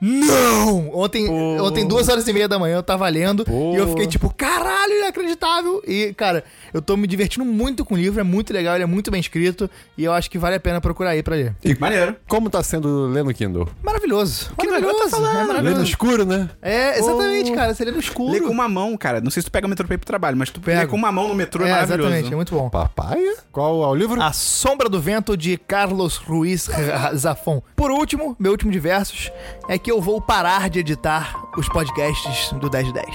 [0.00, 0.90] Não!
[0.94, 1.62] Ontem, Pô.
[1.64, 3.72] ontem, duas horas e meia da manhã, eu tava lendo Pô.
[3.74, 5.82] e eu fiquei tipo, caralho, inacreditável!
[5.86, 8.86] E, cara, eu tô me divertindo muito com o livro, é muito legal, ele é
[8.86, 11.54] muito bem escrito e eu acho que vale a pena procurar aí pra ler.
[11.78, 12.16] Maneiro.
[12.28, 13.68] Como tá sendo ler no Kindle?
[13.82, 14.50] Maravilhoso!
[14.58, 14.98] Que maravilhoso!
[15.04, 15.30] tá falando.
[15.30, 15.82] é Lê no maravilhoso.
[15.84, 16.48] escuro, né?
[16.62, 18.32] É, exatamente, cara, você lê no escuro.
[18.32, 19.20] Lê com uma mão, cara.
[19.20, 20.80] Não sei se tu pega o metrô pra ir pro trabalho, mas tu Pego.
[20.80, 22.08] lê com uma mão no metrô é, É, maravilhoso.
[22.08, 22.68] exatamente, é muito bom.
[22.70, 23.36] Papaya?
[23.52, 24.20] Qual é o livro?
[24.22, 26.68] A Sombra do Vento de Carlos Ruiz
[27.14, 27.62] Zafon.
[27.74, 29.30] Por último, meu último de versos
[29.68, 33.06] é que eu vou parar de editar os podcasts do 10 de 10.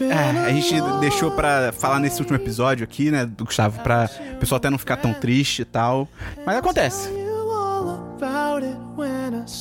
[0.00, 4.36] É, a gente deixou pra falar nesse último episódio aqui, né, do Gustavo, pra o
[4.36, 6.08] pessoal até não ficar tão triste e tal.
[6.44, 7.08] Mas acontece.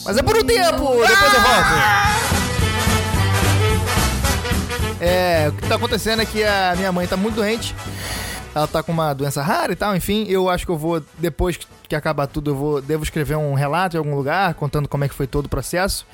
[0.06, 2.25] Mas é por um tempo, depois eu volto.
[5.00, 7.76] É, o que tá acontecendo é que a minha mãe tá muito doente.
[8.54, 10.26] Ela tá com uma doença rara e tal, enfim.
[10.30, 13.98] Eu acho que eu vou, depois que acabar tudo, eu vou, devo escrever um relato
[13.98, 16.06] em algum lugar, contando como é que foi todo o processo.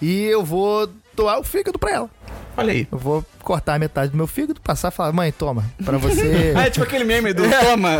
[0.00, 2.10] E eu vou doar o fígado pra ela.
[2.56, 2.86] Olha aí.
[2.90, 6.52] Eu vou cortar metade do meu fígado, passar e falar, mãe, toma, pra você.
[6.56, 7.90] É tipo aquele meme do Toma.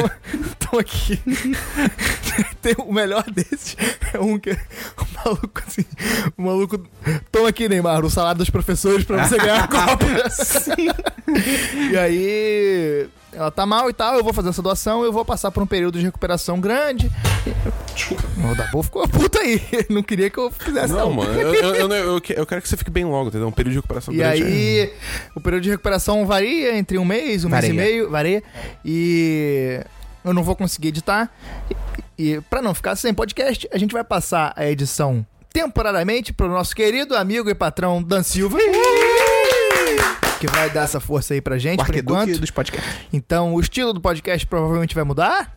[0.70, 1.20] Tô aqui.
[2.60, 3.76] Tem o melhor desses.
[4.12, 4.50] É um que.
[4.52, 5.84] O maluco assim.
[6.36, 6.86] O maluco.
[7.32, 10.04] Toma aqui, Neymar, o salário dos professores pra você ganhar a Copa.
[11.90, 13.08] e aí.
[13.36, 15.66] Ela tá mal e tal, eu vou fazer essa doação, eu vou passar por um
[15.66, 17.10] período de recuperação grande.
[17.94, 18.22] Desculpa.
[18.50, 19.60] O Dabu ficou puta aí.
[19.90, 21.12] Não queria que eu fizesse, Não, não.
[21.12, 23.46] mano, eu, eu, eu, eu que- eu quero que você fique bem logo, entendeu?
[23.48, 24.42] Um período de recuperação E grande.
[24.42, 24.92] aí,
[25.34, 27.70] o período de recuperação varia entre um mês, um mês Varia.
[27.70, 28.42] e meio, varia.
[28.82, 29.80] E
[30.24, 31.30] eu não vou conseguir editar.
[32.18, 36.48] E, e para não ficar sem podcast, a gente vai passar a edição temporariamente pro
[36.48, 38.56] nosso querido amigo e patrão Dan Silva.
[40.40, 42.38] Que vai dar essa força aí pra gente, O por enquanto.
[42.38, 42.92] dos podcasts.
[43.12, 45.56] Então, o estilo do podcast provavelmente vai mudar.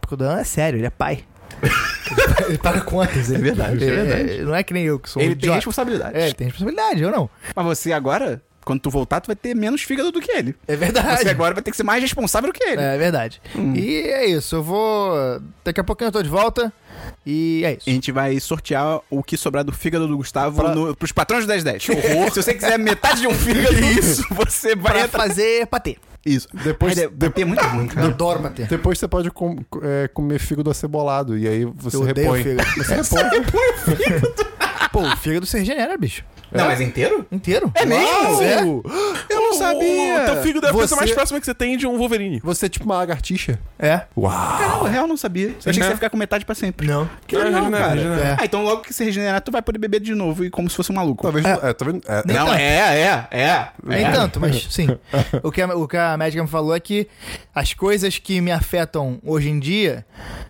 [0.00, 1.24] Porque o Dan é sério, ele é pai.
[2.46, 3.28] ele paga contas.
[3.30, 4.42] Ele, É verdade, é verdade.
[4.42, 5.56] Não é que nem eu que sou um Ele tem idiota.
[5.56, 6.16] responsabilidade.
[6.16, 7.28] É, ele tem responsabilidade, eu não.
[7.54, 10.54] Mas você agora, quando tu voltar, tu vai ter menos fígado do que ele.
[10.68, 11.22] É verdade.
[11.22, 12.80] Você agora vai ter que ser mais responsável do que ele.
[12.80, 13.40] É verdade.
[13.74, 15.40] E é isso, eu vou.
[15.64, 16.72] Daqui a pouquinho eu tô de volta.
[17.26, 17.90] E é isso.
[17.90, 21.44] A gente vai sortear o que sobrar do fígado do Gustavo Pra- no, pros patrões
[21.44, 21.84] do 1010.
[21.84, 22.30] Que horror.
[22.32, 25.22] Se você quiser metade de um fígado, isso, você vai Pra entrar.
[25.26, 25.96] fazer patê.
[26.24, 26.46] Isso.
[26.54, 28.06] Depois, Ai, de- patê é muito ruim, Eu cara.
[28.08, 28.64] adoro patê.
[28.64, 31.36] depois você pode com- é, comer fígado acebolado.
[31.36, 32.42] E aí você Eu odeio repõe.
[32.42, 32.70] fígado.
[32.76, 34.16] Você repõe.
[34.92, 36.24] Pô, o fígado se regenera, bicho.
[36.52, 37.26] Não, mas inteiro?
[37.30, 37.70] Inteiro.
[37.74, 38.42] É mesmo?
[38.42, 38.60] É.
[39.34, 40.24] Eu não O sabia.
[40.24, 42.40] teu fígado é a coisa Você- mais próxima que você tem de um Wolverine.
[42.42, 43.58] Você é tipo uma lagartixa.
[43.78, 44.02] É.
[44.16, 44.30] Uau!
[44.58, 45.48] Caramba, real, eu não sabia.
[45.48, 45.82] Eu achei que É.
[45.82, 46.86] você ia ficar com metade pra sempre.
[46.86, 47.08] Não.
[47.26, 47.94] Que É, legal, regenera, cara.
[47.94, 48.28] regenera.
[48.28, 48.36] É.
[48.40, 50.76] Ah, então logo que se regenerar, tu vai poder beber de novo e como se
[50.76, 51.22] fosse um maluco.
[51.22, 51.44] Talvez.
[51.44, 52.00] É, tá vendo?
[52.06, 52.58] É, Nem Não, tanto.
[52.58, 53.68] é, é, é.
[53.84, 54.10] Nem é.
[54.12, 54.86] tanto, mas sim.
[55.42, 57.06] O que, a, o que a médica me falou é que
[57.54, 60.04] as coisas que me afetam hoje em dia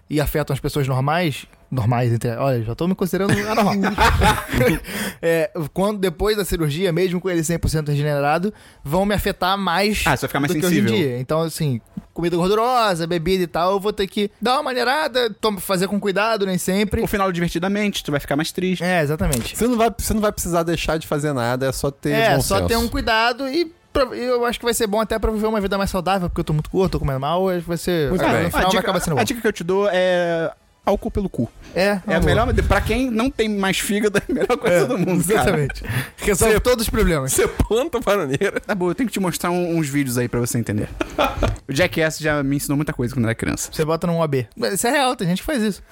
[0.09, 1.47] e afetam as pessoas normais.
[1.71, 2.31] Normais, entre.
[2.37, 3.75] Olha, já tô me considerando anormal.
[5.21, 8.55] é, quando depois da cirurgia, mesmo com ele 100% regenerado,
[8.85, 11.09] vão me afetar mais Ah, você vai ficar mais do que hoje em sensível.
[11.09, 11.19] dia.
[11.19, 11.81] Então, assim,
[12.15, 16.47] comida gordurosa, bebida e tal, eu vou ter que dar uma maneirada, fazer com cuidado,
[16.47, 17.03] nem sempre.
[17.03, 18.85] O final divertidamente, tu vai ficar mais triste.
[18.85, 19.57] É, exatamente.
[19.57, 22.37] Você não, vai, você não vai precisar deixar de fazer nada, é só ter É,
[22.37, 22.69] bom só senso.
[22.69, 23.73] ter um cuidado e
[24.13, 26.45] eu acho que vai ser bom até pra viver uma vida mais saudável, porque eu
[26.45, 28.11] tô muito gordo, tô comendo mal, acho que vai ser.
[28.11, 28.45] Muito ah, bem.
[28.45, 29.21] No final a, dica, vai acabar sendo bom.
[29.21, 30.53] a dica que eu te dou é
[30.87, 31.51] álcool pelo cu.
[31.75, 34.97] É, É a melhor, pra quem não tem mais fígado, é a melhor coisa do
[34.97, 35.41] mundo, cara.
[35.41, 35.83] Exatamente.
[36.17, 37.33] Resolve todos os problemas.
[37.33, 38.61] Você planta bananeira.
[38.61, 40.89] Tá bom, eu tenho que te mostrar um- uns vídeos aí pra você entender.
[41.69, 43.69] o Jackass já me ensinou muita coisa quando era criança.
[43.73, 44.17] Você bota num.
[44.57, 45.83] Mas Isso é real, tem gente que faz isso.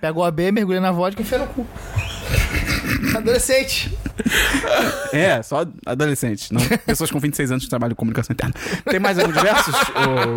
[0.00, 1.66] Pega o OB, mergulha na vodka e enfia no cu.
[3.16, 3.96] Adolescente.
[5.12, 8.54] É, só adolescentes, não pessoas com 26 anos que trabalham com comunicação interna.
[8.88, 9.74] Tem mais algum diversos,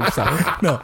[0.05, 0.37] Gustavo?
[0.61, 0.79] Não.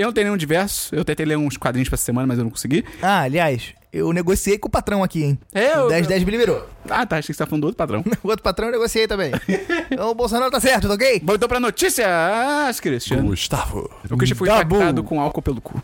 [0.00, 0.94] Eu não tenho nenhum diverso.
[0.94, 2.82] Eu tentei ler uns quadrinhos pra essa semana, mas eu não consegui.
[3.02, 5.38] Ah, aliás, eu negociei com o patrão aqui, hein?
[5.52, 6.66] É, O eu- 1010 me liberou.
[6.88, 7.18] Ah, tá.
[7.18, 8.02] Achei que você tá falando do outro padrão.
[8.24, 9.30] O outro patrão eu negociei também.
[9.90, 11.20] então o Bolsonaro tá certo, tá ok?
[11.22, 13.24] Bom, então pra notícias, Christian.
[13.26, 13.90] Gustavo.
[14.10, 14.76] O Christian foi Dabu.
[14.76, 15.82] infectado com álcool pelo cu.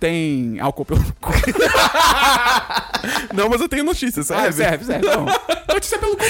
[0.00, 1.32] Tem álcool pelo cu.
[3.34, 4.64] Não, mas eu tenho notícias, Ah, serve?
[4.64, 5.06] serve, serve.
[5.06, 5.26] Então,
[5.68, 6.24] notícia pelo cu.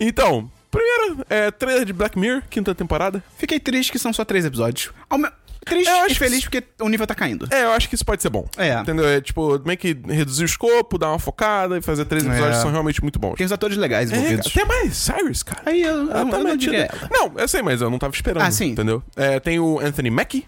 [0.00, 3.22] Então, primeiro, é, trailer de Black Mirror, quinta temporada.
[3.36, 4.90] Fiquei triste que são só três episódios.
[5.08, 5.30] Ao me-
[5.64, 7.46] Triste Eu acho e feliz porque o nível tá caindo.
[7.50, 8.46] É, eu acho que isso pode ser bom.
[8.56, 8.74] É.
[8.80, 9.06] Entendeu?
[9.06, 12.56] É tipo, meio que reduzir o escopo, dar uma focada e fazer três episódios É.
[12.56, 13.34] que são realmente muito bons.
[13.36, 14.46] Tem os atores legais É, envolvidos.
[14.46, 15.60] até mais Cyrus, cara.
[15.66, 17.08] Aí eu, eu, eu tá não diria ela.
[17.10, 18.42] Não, eu sei, mas eu não tava esperando.
[18.42, 18.70] Ah, sim.
[18.70, 19.02] Entendeu?
[19.14, 20.46] É, tem o Anthony Mackie,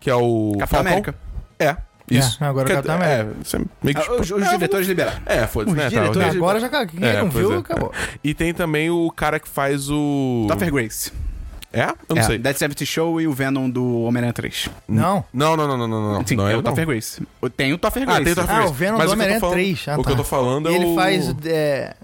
[0.00, 0.56] que é o.
[0.58, 0.80] Capitão Falcão.
[0.92, 1.14] América.
[1.58, 1.76] É,
[2.10, 2.42] isso.
[2.42, 3.36] É, agora Que- Capitão América.
[3.52, 5.20] É, é meio que, Ah, Os, os é, diretores liberaram.
[5.26, 5.84] É, foda-se, Os né?
[5.84, 6.36] Tá, diretores-.
[6.36, 6.86] Agora já acabou.
[6.88, 7.58] Quem É, não viu, é.
[7.58, 7.92] acabou.
[8.24, 10.46] E tem também o cara que faz o.
[10.48, 11.12] Topher Grace.
[11.72, 11.84] É?
[12.08, 12.38] Eu não é, sei.
[12.38, 14.68] Dead Seventy Show e o Venom do Homem-Aranha 3.
[14.88, 15.24] Não.
[15.32, 16.26] Não, não, não, não, não, não.
[16.26, 16.62] Sim, não é o.
[16.62, 17.22] Topher Grace.
[17.56, 18.20] Tem o Topher Grace.
[18.20, 18.70] Ah, tem o Topher Ah, Grace.
[18.70, 19.88] o Venom Mas do o eu Homem-Aranha falando- 3.
[19.88, 20.10] Ah, O que tá.
[20.10, 20.94] eu tô falando é E ele o...
[20.96, 21.94] faz é,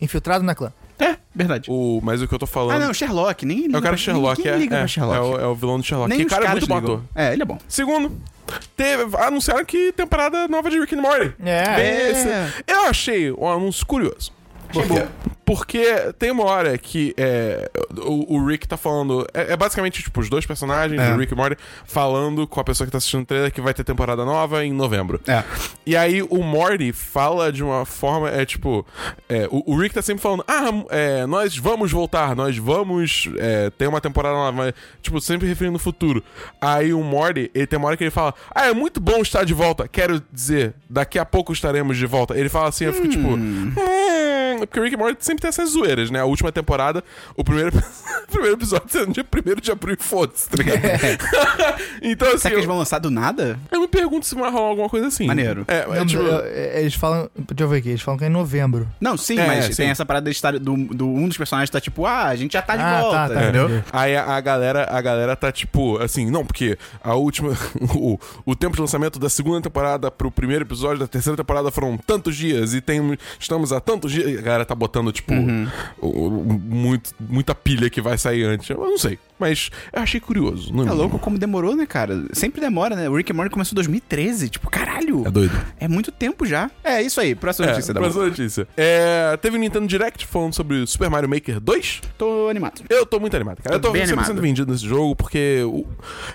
[0.00, 0.72] infiltrado na clã.
[0.98, 1.68] É, verdade.
[1.70, 2.00] o...
[2.02, 2.76] Mas o que eu tô falando...
[2.76, 3.44] Ah, não, Sherlock.
[3.44, 5.16] Nem liga É o cara pra- Sherlock, ninguém é, liga é, pra Sherlock.
[5.18, 6.08] é o, é o vilão do Sherlock.
[6.08, 7.02] Nem que os cara é muito bom ator.
[7.14, 7.58] É, ele é bom.
[7.66, 8.12] Segundo,
[8.76, 11.32] teve, anunciaram que temporada nova de Rick and Morty.
[11.44, 12.10] É.
[12.10, 14.32] Esse- Eu achei um anúncio curioso.
[14.72, 15.06] Por quê?
[15.44, 15.84] Porque
[16.18, 17.68] tem uma hora que é,
[18.04, 19.26] o, o Rick tá falando.
[19.34, 21.12] É, é basicamente, tipo, os dois personagens, É.
[21.12, 23.60] o Rick e o Morty, falando com a pessoa que tá assistindo o trailer que
[23.60, 25.20] vai ter temporada nova em novembro.
[25.26, 25.42] É.
[25.84, 28.86] E aí o Morty fala de uma forma, é tipo.
[29.28, 33.68] é, o, o Rick tá sempre falando, ah, é, nós vamos voltar, nós vamos é,
[33.70, 36.22] ter uma temporada nova, tipo, sempre referindo no futuro.
[36.60, 39.44] Aí o Morty, ele tem uma hora que ele fala, ah, é muito bom estar
[39.44, 42.38] de volta, quero dizer, daqui a pouco estaremos de volta.
[42.38, 43.28] Ele fala assim, eu fico tipo.
[43.28, 43.72] "Hum",
[44.66, 46.20] Porque o Rick e Morty sempre tem essas zoeiras, né?
[46.20, 47.02] A última temporada,
[47.36, 47.76] o primeiro,
[48.28, 49.24] o primeiro episódio sendo dia
[49.56, 50.80] 1 de abril e foda-se, tá ligado?
[52.02, 53.58] então, assim, Será que eles eu, vão lançar do nada?
[53.70, 55.26] eu me pergunto se vai rolar alguma coisa assim.
[55.26, 55.64] Maneiro.
[55.68, 56.44] É, é, tipo, eu-
[56.80, 57.28] eles falam.
[57.36, 58.88] Deixa eu ver aqui, eles falam que é em novembro.
[59.00, 59.74] Não, sim, É, mas sim.
[59.74, 62.52] tem essa parada de estar do, do um dos personagens tá tipo, ah, a gente
[62.52, 63.82] já tá de Ah, volta, tá, tá, entendeu?
[63.92, 67.52] Aí a, a galera, a galera tá tipo, assim, não, porque a última.
[67.94, 71.96] O, o tempo de lançamento da segunda temporada pro primeiro episódio da terceira temporada foram
[71.98, 74.40] tantos dias e tem, estamos há tantos dias.
[74.52, 75.32] A galera tá botando, tipo,
[76.00, 78.68] o- muito, muita pilha que vai sair antes.
[78.68, 79.18] Eu não sei.
[79.38, 80.72] Mas eu achei curioso.
[80.72, 82.24] Não É louco como demorou, né, cara?
[82.32, 83.08] Sempre demora, né?
[83.08, 84.48] O Rick and Morty começou em 2013.
[84.50, 85.26] Tipo, caralho.
[85.26, 85.52] É doido.
[85.80, 86.70] É muito tempo já.
[86.84, 87.34] É isso aí.
[87.34, 88.68] Próxima É, notícia da próxima notícia.
[88.76, 92.02] É, teve o Nintendo Direct falando sobre Super Mario Maker 2.
[92.18, 92.82] Tô animado.
[92.88, 93.74] Eu tô muito animado, cara.
[93.76, 94.40] Eu tô Bem 100% animado.
[94.42, 95.62] vendido nesse jogo, porque.
[95.64, 95.86] O...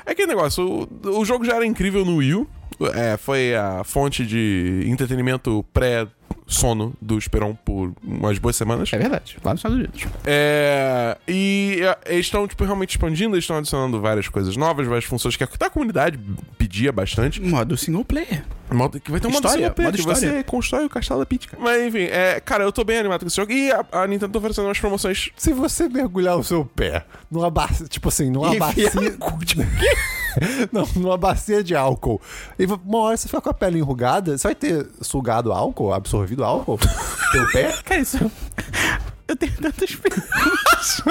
[0.06, 2.48] É aquele negócio, o, o jogo já era incrível no Wii U.
[2.94, 5.66] É, foi a fonte de entretenimento
[6.28, 8.92] pré-sono do Esperon por umas boas semanas.
[8.94, 9.38] É verdade.
[9.44, 10.06] Lá nos Estados Unidos.
[10.26, 15.06] É, e é, eles estão, tipo, realmente expandindo, eles estão adicionando várias coisas novas, várias
[15.06, 16.20] funções que a, a comunidade
[16.58, 17.42] pedia bastante.
[17.42, 18.44] Modo single player.
[18.72, 20.38] Modo- que vai ter um modo História, single player, modo que história.
[20.38, 21.64] você constrói o castelo da cara.
[21.64, 23.52] Mas enfim, é, cara, eu tô bem animado com esse jogo.
[23.52, 27.50] E a, a Nintendo tá oferecendo umas promoções Se você mergulhar o seu pé numa
[27.50, 28.88] bacia, tipo assim, numa E bacia.
[28.88, 29.62] enfiar no cu, tipo,
[30.72, 32.22] Não, numa bacia de álcool.
[32.58, 36.44] E uma hora você fica com a pele enrugada, você vai ter sugado álcool, absorvido
[36.44, 36.80] álcool
[37.32, 37.74] pelo pé?
[37.84, 38.18] Cara, isso.
[39.28, 41.04] Eu tenho tantas perguntas.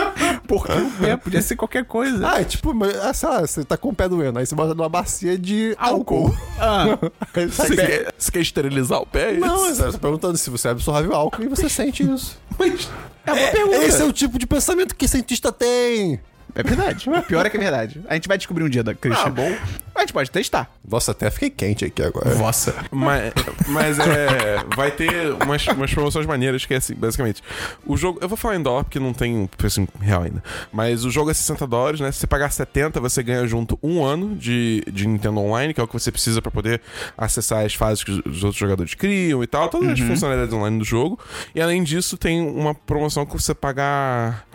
[0.48, 2.26] Porque o pé podia ser qualquer coisa.
[2.26, 2.72] Ah, é tipo,
[3.02, 5.76] ah, sei lá, você tá com o pé doendo, aí você bota numa bacia de
[5.78, 6.34] álcool.
[6.58, 6.98] Ah,
[7.34, 9.34] Você quer, você quer esterilizar o pé?
[9.34, 12.38] é Não, eu tô perguntando se você absorve o álcool e você sente isso.
[12.58, 12.88] Mas
[13.26, 13.84] é uma pergunta.
[13.84, 16.18] Esse é o tipo de pensamento que cientista tem.
[16.56, 17.08] É verdade.
[17.08, 18.00] O pior é que é verdade.
[18.08, 19.26] A gente vai descobrir um dia da Christian.
[19.26, 19.54] Ah, bom.
[19.96, 20.70] A gente pode testar.
[20.86, 22.34] Nossa, até fiquei quente aqui agora.
[22.34, 22.74] Nossa.
[22.90, 23.32] Mas,
[23.68, 24.62] mas é.
[24.76, 27.42] Vai ter umas, umas promoções maneiras que é assim, basicamente.
[27.84, 28.18] O jogo.
[28.20, 30.42] Eu vou falar em dólar porque não tem preço em real ainda.
[30.72, 32.12] Mas o jogo é 60 dólares, né?
[32.12, 35.84] Se você pagar 70, você ganha junto um ano de, de Nintendo Online, que é
[35.84, 36.80] o que você precisa pra poder
[37.16, 39.68] acessar as fases que os outros jogadores criam e tal.
[39.68, 41.18] Todas as funcionalidades online do jogo.
[41.54, 44.46] E além disso, tem uma promoção que você pagar.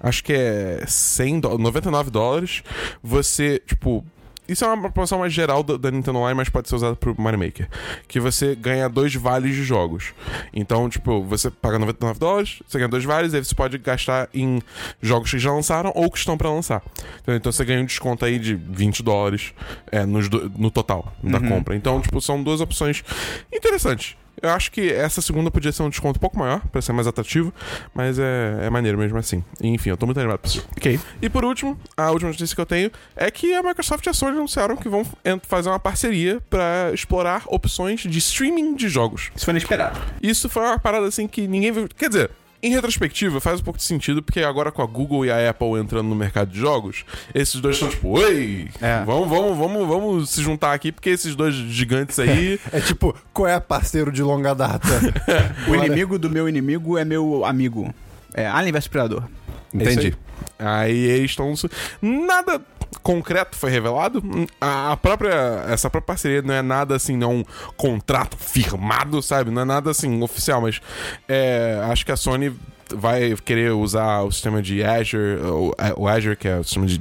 [0.00, 2.62] Acho que é 100 dó- 99 dólares.
[3.02, 4.04] Você, tipo.
[4.48, 7.14] Isso é uma promoção mais geral da, da Nintendo Online, mas pode ser usada pro
[7.20, 7.68] Mario Maker.
[8.08, 10.14] Que você ganha dois vales de jogos.
[10.54, 14.60] Então, tipo, você paga 99 dólares, você ganha dois vales, aí você pode gastar em
[15.02, 16.82] jogos que já lançaram ou que estão pra lançar.
[17.20, 17.36] Entendeu?
[17.36, 19.52] Então você ganha um desconto aí de 20 dólares
[19.92, 21.76] é, nos do- no total da compra.
[21.76, 23.04] Então, tipo, são duas opções
[23.52, 24.16] interessantes.
[24.42, 27.06] Eu acho que essa segunda podia ser um desconto um pouco maior, pra ser mais
[27.06, 27.52] atrativo,
[27.94, 29.42] mas é, é maneiro mesmo assim.
[29.62, 30.66] Enfim, eu tô muito animado pra isso.
[30.76, 31.00] Ok.
[31.20, 34.12] E por último, a última notícia que eu tenho é que a Microsoft e a
[34.12, 35.04] Sony anunciaram que vão
[35.42, 39.30] fazer uma parceria pra explorar opções de streaming de jogos.
[39.34, 40.00] Isso foi inesperado.
[40.22, 41.88] Isso foi uma parada assim que ninguém viu.
[41.96, 42.30] Quer dizer,
[42.62, 45.78] em retrospectiva, faz um pouco de sentido, porque agora com a Google e a Apple
[45.78, 47.04] entrando no mercado de jogos,
[47.34, 49.04] esses dois estão tipo, oi, É.
[49.04, 52.58] vamos, vamos, vamos, vamos se juntar aqui, porque esses dois gigantes aí.
[52.72, 54.88] É tipo, qual é parceiro de longa data?
[55.68, 57.92] O inimigo do meu inimigo é meu amigo.
[58.34, 59.24] É Alien vs Predador.
[59.72, 60.14] Entendi.
[60.58, 61.54] Aí eles estão.
[62.00, 62.60] Nada
[63.02, 64.22] concreto foi revelado.
[64.60, 65.64] A própria.
[65.68, 67.44] Essa própria parceria não é nada assim, não é um
[67.76, 69.50] contrato firmado, sabe?
[69.50, 70.80] Não é nada assim oficial, mas
[71.28, 72.54] é, acho que a Sony
[72.94, 77.00] vai querer usar o sistema de Azure, o, o Azure, que é o sistema de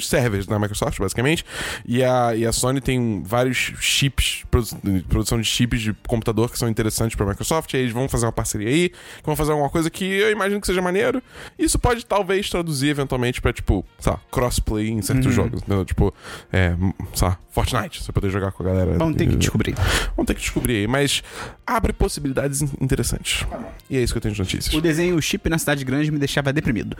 [0.00, 1.44] os servers da Microsoft, basicamente.
[1.86, 4.76] E a, e a Sony tem vários chips, produ-
[5.08, 7.72] produção de chips de computador que são interessantes pra Microsoft.
[7.72, 10.30] E aí eles vão fazer uma parceria aí, que vão fazer alguma coisa que eu
[10.30, 11.22] imagino que seja maneiro.
[11.58, 15.62] Isso pode talvez traduzir eventualmente pra, tipo, sei lá, crossplay em certos jogos.
[15.62, 15.84] entendeu?
[15.84, 16.12] Tipo,
[16.52, 16.74] é,
[17.14, 18.96] sei lá, Fortnite, você poder jogar com a galera.
[18.96, 19.74] Vamos ter que descobrir.
[20.16, 21.22] Vamos ter que descobrir aí, mas
[21.66, 23.44] abre possibilidades in- interessantes.
[23.88, 24.72] E é isso que eu tenho de notícias.
[24.72, 26.96] O desenho Chip na Cidade Grande me deixava deprimido.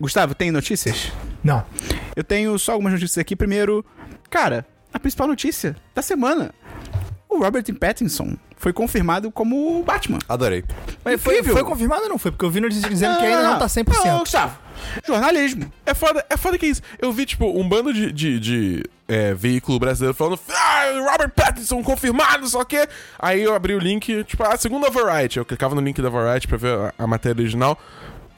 [0.00, 1.10] Gustavo, tem notícias?
[1.42, 1.64] Não.
[2.14, 3.34] Eu tenho só algumas notícias aqui.
[3.34, 3.84] Primeiro,
[4.30, 6.52] cara, a principal notícia da semana.
[7.28, 10.18] O Robert Pattinson foi confirmado como o Batman.
[10.28, 10.64] Adorei.
[11.04, 12.30] Mas foi, foi confirmado ou não foi?
[12.30, 14.04] Porque eu vi notícias dizendo que ainda não tá 100%.
[14.04, 14.58] Não, Gustavo.
[15.06, 15.72] Jornalismo.
[15.84, 16.82] É foda, é foda que é isso.
[16.98, 21.82] Eu vi, tipo, um bando de, de, de, é, veículo brasileiro falando ah, Robert Pattinson
[21.82, 22.88] confirmado, só que.
[23.18, 25.38] Aí eu abri o link, tipo, a segunda Variety.
[25.38, 27.78] Eu clicava no link da Variety pra ver a, a matéria original.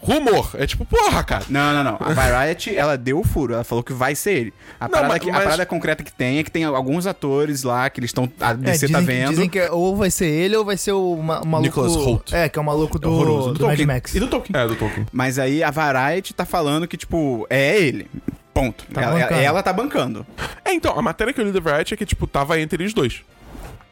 [0.03, 0.51] Rumor.
[0.55, 1.45] É tipo, porra, cara.
[1.49, 1.97] Não, não, não.
[2.01, 3.53] A Variety, ela deu o furo.
[3.53, 4.55] Ela falou que vai ser ele.
[4.81, 7.07] A, Não, parada, mas- que- a mas- parada concreta que tem é que tem alguns
[7.07, 8.31] atores lá que eles estão.
[8.41, 9.29] A É, DC dizem, tá que- vendo.
[9.31, 11.61] dizem que ou vai ser ele ou vai ser o, ma- o maluco...
[11.83, 12.35] Nicholas Hoult.
[12.35, 13.53] É, que é o maluco do, Horroroso.
[13.53, 13.87] do, Mad Tolkien.
[13.87, 14.15] Max.
[14.15, 14.59] E do Tolkien.
[14.59, 15.07] É, do Tolkien.
[15.13, 18.09] Mas aí a Variety tá falando que, tipo, é ele.
[18.55, 18.85] Ponto.
[18.93, 19.41] Tá ela, bancando.
[19.41, 20.27] ela tá bancando.
[20.65, 22.95] É, então, a matéria que eu li da Variety é que, tipo, tava entre os
[22.95, 23.21] dois.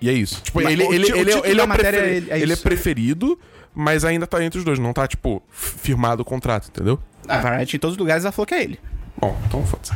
[0.00, 0.40] E é isso.
[0.42, 3.38] Tipo, Mas ele, ele, o ele, é- ele é preferi- é- é ele é preferido,
[3.74, 4.78] mas ainda tá entre os dois.
[4.78, 6.98] Não tá, tipo, firmado o contrato, entendeu?
[7.26, 8.80] A Variety em todos os lugares ela falou que é ele.
[9.20, 9.92] Bom, então foda-se.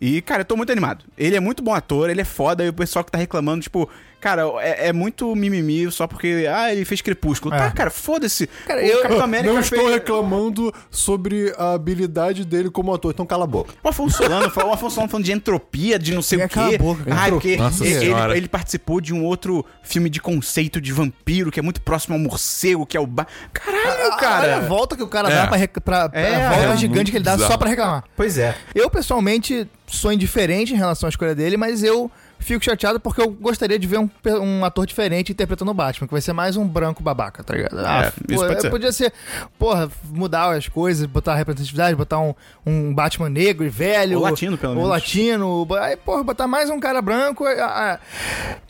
[0.00, 1.04] E, cara, eu tô muito animado.
[1.16, 3.88] Ele é muito bom ator, ele é foda, e o pessoal que tá reclamando, tipo,
[4.22, 7.54] cara, é, é muito mimimi só porque, ah, ele fez Crepúsculo.
[7.54, 7.58] É.
[7.58, 8.46] Tá, cara, foda-se.
[8.66, 9.90] Cara, O eu- Capitão América Não estou fez...
[9.92, 13.74] reclamando sobre a habilidade dele como ator, então cala a boca.
[13.82, 16.54] O Afonso Solano, o Afonso Solano falando de entropia, de não sei É, o quê.
[16.54, 17.20] cala a boca, cara.
[17.24, 18.36] ah, porque Nossa ele, Senhora.
[18.36, 22.20] ele participou de um outro filme de conceito de vampiro, que é muito próximo ao
[22.20, 23.06] morcego, que é o...
[23.06, 23.26] Ba...
[23.52, 24.42] Caralho, cara!
[24.44, 25.34] Olha a volta que o cara É.
[25.34, 27.52] dá pra, rec- pra, pra- É, a volta é gigante que ele dá bizarro.
[27.52, 28.04] só pra reclamar.
[28.16, 28.54] Pois é.
[28.74, 32.10] Eu, pessoalmente, sou indiferente em relação à escolha dele, mas eu
[32.42, 34.10] fico chateado porque eu gostaria de ver um,
[34.42, 37.78] um ator diferente interpretando o Batman, que vai ser mais um branco babaca, tá ligado?
[37.80, 38.70] É, isso pode ser.
[38.70, 39.12] Podia ser,
[39.58, 42.34] porra, mudar as coisas, botar representatividade, botar um,
[42.66, 44.18] um Batman negro e velho.
[44.18, 44.90] Ou latino, pelo Ou menos.
[44.90, 45.66] latino.
[45.80, 47.44] Aí, porra, botar mais um cara branco.
[47.46, 47.52] A,
[47.94, 47.98] a-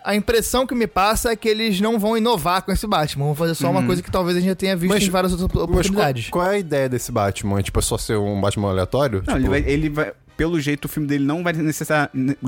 [0.04, 3.26] a impressão que me passa é que eles não vão inovar com esse Batman.
[3.26, 3.72] Vão fazer só Uhum.
[3.78, 5.64] uma coisa que talvez a gente já tenha visto Mas- em várias outras Mas qual,
[5.64, 6.28] oportunidades.
[6.30, 7.60] qual é a ideia desse Batman?
[7.60, 9.22] É, tipo, é só ser um Batman aleatório?
[9.26, 12.38] Não, Tipo, ele vai, ele vai- Pelo jeito, o filme dele não vai necessariamente.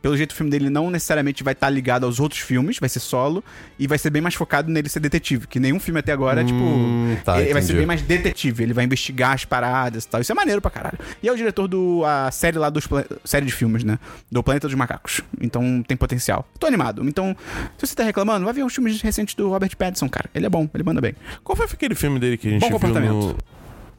[0.00, 3.00] Pelo jeito, o filme dele não necessariamente vai estar ligado aos outros filmes, vai ser
[3.00, 3.42] solo,
[3.78, 5.46] e vai ser bem mais focado nele ser detetive.
[5.46, 6.58] Que nenhum filme até agora é tipo.
[6.58, 7.78] Hum, tá, ele vai ser entendi.
[7.78, 10.20] bem mais detetive, ele vai investigar as paradas e tal.
[10.20, 10.98] Isso é maneiro pra caralho.
[11.22, 12.02] E é o diretor do.
[12.04, 12.86] a série lá dos.
[13.24, 13.98] série de filmes, né?
[14.30, 15.22] Do Planeta dos Macacos.
[15.40, 16.46] Então tem potencial.
[16.58, 17.06] Tô animado.
[17.08, 17.36] Então,
[17.78, 20.28] se você tá reclamando, vai ver os filmes recentes do Robert Pattinson, cara.
[20.34, 21.14] Ele é bom, ele manda bem.
[21.42, 23.12] Qual foi aquele filme dele que a gente Bom viu comportamento.
[23.14, 23.36] no...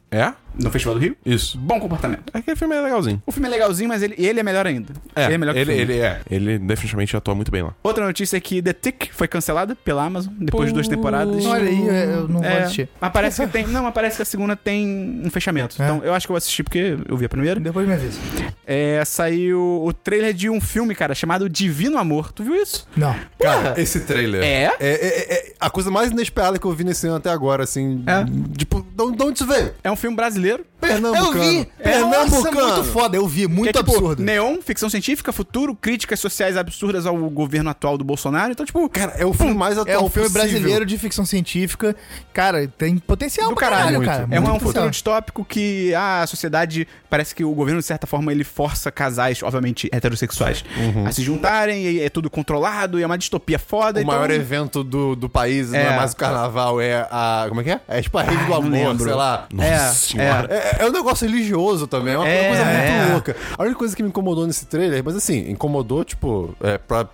[0.08, 0.32] É?
[0.58, 1.16] No Festival do Rio?
[1.24, 1.58] Isso.
[1.58, 2.22] Bom comportamento.
[2.32, 3.22] Aquele filme é legalzinho.
[3.26, 4.92] O filme é legalzinho, mas ele, ele é melhor ainda.
[5.14, 5.92] É, ele é melhor que o ele, filme.
[5.92, 6.20] ele é.
[6.30, 7.74] Ele definitivamente atua muito bem lá.
[7.82, 11.44] Outra notícia é que The Tick foi cancelada pela Amazon depois de duas temporadas.
[11.44, 12.88] Olha aí, eu não vou É, assistir.
[13.00, 13.66] mas parece que tem.
[13.66, 15.80] Não, mas parece que a segunda tem um fechamento.
[15.80, 15.84] É.
[15.84, 17.60] Então eu acho que eu vou assistir porque eu vi a primeira.
[17.60, 18.18] Depois me avisa.
[18.66, 22.32] É, saiu o trailer de um filme, cara, chamado Divino Amor.
[22.32, 22.86] Tu viu isso?
[22.96, 23.14] Não.
[23.38, 24.42] Cara, esse trailer.
[24.42, 24.64] É?
[24.64, 28.02] É, é- é a coisa mais inesperada que eu vi nesse ano até agora, assim.
[28.06, 28.24] É.
[28.56, 29.72] Tipo, de onde de onde isso veio?
[29.84, 30.45] É um filme brasileiro.
[30.80, 31.42] Pernambucano.
[31.42, 31.68] Eu vi!
[32.00, 34.22] Nossa, muito foda, eu vi, muito é, tipo, absurdo.
[34.22, 38.52] Neon, ficção científica, futuro, críticas sociais absurdas ao governo atual do Bolsonaro.
[38.52, 40.48] Então, tipo, Cara, é o filme mais atual É um filme possível.
[40.48, 41.96] brasileiro de ficção científica.
[42.32, 44.08] Cara, tem potencial do caralho, caralho, muito.
[44.10, 44.22] cara.
[44.30, 47.80] É um, Muito é um futuro distópico que ah, a sociedade parece que o governo,
[47.80, 50.64] de certa forma, ele força casais, obviamente, heterossexuais,
[51.06, 53.98] a se juntarem e é tudo controlado e é uma distopia foda.
[53.98, 55.86] O então- maior evento do, do país não É.
[55.86, 57.46] é mais o carnaval, é a.
[57.48, 57.80] Como é que é?
[57.88, 59.46] É tipo a rede do não amor, sei lá.
[59.58, 60.28] É, Senhora.
[60.35, 60.35] É,
[60.80, 63.12] é um negócio religioso também, é uma É, coisa muito é.
[63.12, 63.36] louca.
[63.56, 67.08] A única coisa que me incomodou nesse trailer, mas assim, incomodou, tipo, é pra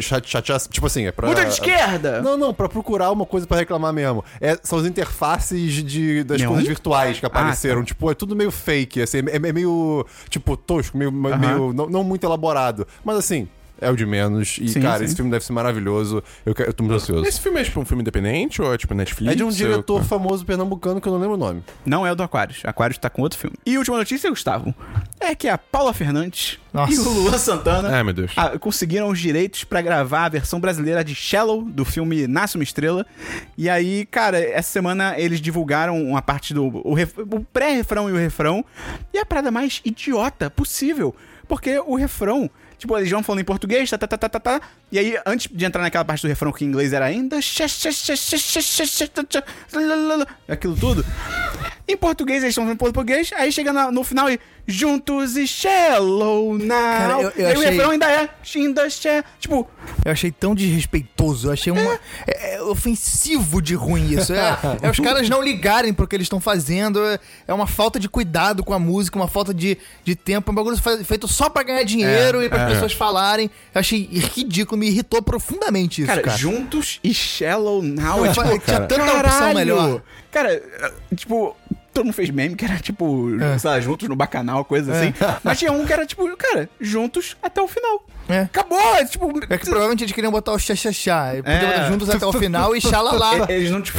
[0.00, 1.26] chate- chatear, tipo assim, é pra...
[1.26, 2.20] Muita de esquerda!
[2.22, 4.24] Não, não, pra procurar uma coisa pra reclamar mesmo.
[4.40, 7.84] É, são as interfaces de, das coisas virtuais que Ah, apareceram.
[7.84, 11.36] Tipo, é tudo meio fake, assim, é, é meio, tipo, tosco, meio, Aham.
[11.38, 12.86] meio não, não muito elaborado.
[13.04, 13.48] Mas assim,
[13.80, 14.58] é o de menos.
[14.60, 15.04] E, Sim, cara, sim.
[15.04, 16.22] esse filme deve ser maravilhoso.
[16.44, 17.24] Eu, eu tô muito ansioso.
[17.26, 19.32] Esse filme é tipo um filme independente ou é tipo Netflix?
[19.32, 21.62] É de um ou- diretor famoso pernambucano que eu não lembro o nome.
[21.86, 22.60] Não é o do Aquarius.
[22.64, 23.56] Aquarius tá com outro filme.
[23.64, 24.74] E última notícia, Gustavo,
[25.20, 26.92] é que a Paula Fernandes Nossa.
[26.92, 28.32] e o Luan Santana Ai, meu Deus.
[28.36, 32.64] ah, conseguiram os direitos pra gravar a versão brasileira de Shallow, do filme Nasce uma
[32.64, 33.06] Estrela.
[33.56, 38.16] E aí, cara, essa semana eles divulgaram uma parte do o, o pré-refrão e o
[38.16, 38.64] refrão.
[39.12, 41.14] E é a parada mais idiota possível.
[41.46, 44.60] Porque o refrão, tipo, eles vão falando em português, tá, tá, tá, tá, tá, tá.
[44.90, 47.40] E aí, antes de entrar naquela parte do refrão que em inglês era ainda.
[50.48, 51.04] Aquilo tudo.
[51.86, 54.38] Em português, eles estão falando em português, aí chega no, no final e.
[54.70, 56.68] Juntos e shallow now.
[56.68, 58.28] Cara, eu- eu e aí o achei- refrão ainda é.
[58.54, 59.66] Ainda shall- Tipo,
[60.04, 61.98] Eu achei tão desrespeitoso, eu achei uma.
[62.26, 64.30] É, é ofensivo de ruim isso.
[64.34, 67.02] É, é os caras não ligarem pro que eles estão fazendo.
[67.02, 70.50] é- É uma falta de cuidado com a música, uma falta de, de tempo.
[70.50, 72.74] É um bagulho fe- feito só pra ganhar dinheiro e para as é.
[72.76, 73.50] pessoas falarem.
[73.74, 76.36] Eu achei ridículo, me irritou profundamente isso, cara, cara.
[76.36, 78.18] juntos e shallow now.
[78.18, 79.54] Não, é tipo, tinha tanta opção caralho.
[79.58, 80.02] melhor.
[80.30, 81.56] Cara, é, tipo.
[81.90, 83.58] Todo mundo fez meme que era tipo, É.
[83.58, 85.12] sei lá, juntos no bacanal, coisa assim.
[85.42, 88.04] Mas tinha um que era tipo, cara, juntos até o final.
[88.28, 88.42] É.
[88.42, 89.32] Acabou, é, tipo.
[89.52, 91.32] É que provavelmente eles queriam botar o chá-chá-chá.
[91.38, 91.66] Podia É.
[91.66, 93.46] botar juntos até o final e xalalá.
[93.48, 93.98] É, Eles não, tipo.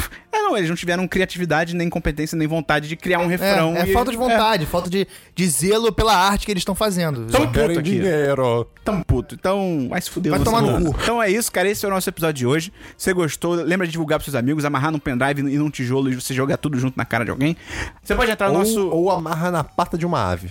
[0.49, 3.75] É, não, eles não tiveram criatividade, nem competência, nem vontade de criar um refrão.
[3.75, 6.75] É, é e- falta de vontade, falta de, de zelo pela arte que eles estão
[6.75, 7.25] fazendo.
[7.27, 7.81] Tamo puto aqui.
[7.81, 8.67] dinheiro.
[8.83, 9.35] Tamo puto.
[9.35, 10.31] Então, vai se fuder.
[10.31, 10.99] Vai tomar no cu.
[11.01, 11.69] Então é isso, cara.
[11.69, 12.73] Esse é o nosso episódio de hoje.
[12.97, 16.11] Se você gostou, lembra de divulgar pros seus amigos, amarrar num pendrive e num tijolo
[16.11, 17.55] e você jogar tudo junto na cara de alguém.
[18.03, 18.89] Você pode entrar no Ou, nosso...
[18.89, 20.49] ou amarra na pata de uma ave.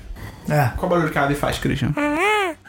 [0.49, 0.70] É.
[0.76, 1.92] Qual barulho que a ave faz, Christian?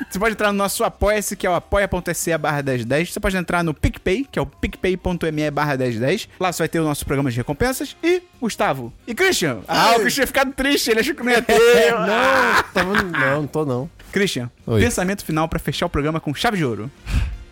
[0.09, 3.11] Você pode entrar no nosso Apoia-se, que é o apoia.se barra 1010.
[3.13, 6.29] Você pode entrar no PicPay, que é o picpay.me barra 1010.
[6.39, 7.95] Lá você vai ter o nosso programa de recompensas.
[8.03, 8.93] E Gustavo.
[9.05, 9.59] E Christian.
[9.67, 11.91] Ah, o Christian ia ficado triste, ele achou que não ia ter.
[11.91, 13.89] Não, tava- não, não tô não.
[14.11, 14.79] Christian, Oi.
[14.81, 16.89] pensamento final pra fechar o programa com chave de ouro.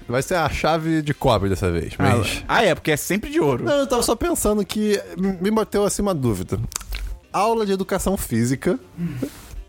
[0.07, 2.43] Vai ser a chave de cobre dessa vez, mas...
[2.47, 3.65] Ah, é, porque é sempre de ouro.
[3.65, 6.57] Não, eu tava só pensando que me bateu assim uma dúvida.
[7.31, 8.79] Aula de educação física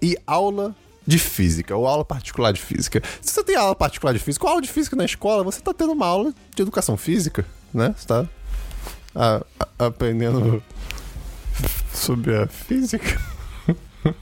[0.01, 0.75] e aula
[1.09, 3.03] de física, ou aula particular de física.
[3.23, 5.73] Se você tem aula particular de física, ou aula de física na escola, você tá
[5.73, 7.95] tendo uma aula de educação física, né?
[7.97, 8.27] Você tá
[9.15, 10.63] a- a- aprendendo
[11.95, 13.19] sobre a física.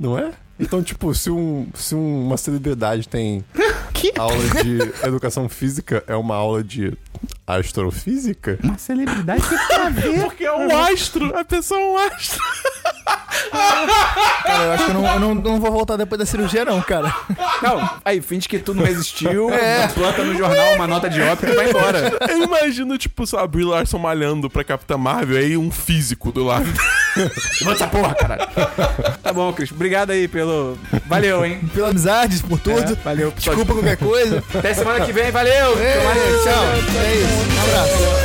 [0.00, 0.32] Não é?
[0.58, 3.44] Então, tipo, se, um, se um- uma celebridade tem
[4.18, 6.96] aula de educação física, é uma aula de
[7.58, 8.58] astrofísica?
[8.62, 10.20] Uma celebridade que tem a ver.
[10.20, 11.36] Porque é um astro.
[11.36, 12.40] A pessoa é um astro.
[14.44, 16.80] Cara, eu acho que eu não, eu não, não vou voltar depois da cirurgia, não,
[16.80, 17.14] cara.
[17.62, 19.48] Não, aí finge que tu não resistiu,
[19.94, 22.18] planta no jornal uma nota de ópera e vai embora.
[22.28, 26.66] Eu imagino, tipo, lá, Brie Larson malhando pra Capitã Marvel, aí um físico do lado.
[27.60, 28.46] Levanta essa porra, caralho.
[29.22, 29.70] Tá bom, Cris.
[29.72, 30.78] Obrigado aí pelo.
[31.06, 31.60] Valeu, hein?
[31.74, 32.92] Pela amizade, por tudo.
[32.92, 33.32] É, valeu.
[33.36, 34.42] Desculpa qualquer coisa.
[34.54, 35.78] Até semana que vem, valeu!
[35.78, 35.94] Ei,
[36.44, 36.64] tchau.
[37.04, 37.39] É isso.
[37.48, 38.20] Um abraço.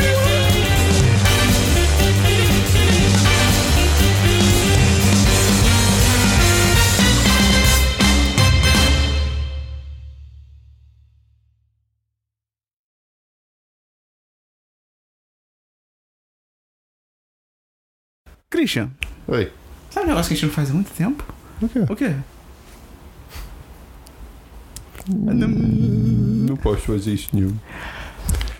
[18.49, 18.89] Christian,
[19.27, 19.51] Oi.
[19.89, 21.23] sabe um negócio que a gente não faz há muito tempo?
[21.61, 21.79] O quê?
[21.89, 22.15] O quê?
[25.07, 27.55] Não posso fazer isso nenhum.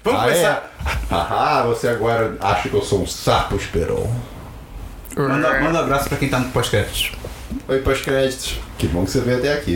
[0.05, 0.71] Vamos Ah, começar.
[1.09, 4.07] Ah, você agora acha que eu sou um sapo, Esperon.
[5.17, 7.17] Manda, manda um abraço pra quem tá no pós-crédito.
[7.67, 8.59] Oi, pós-créditos.
[8.77, 9.75] Que bom que você veio até aqui.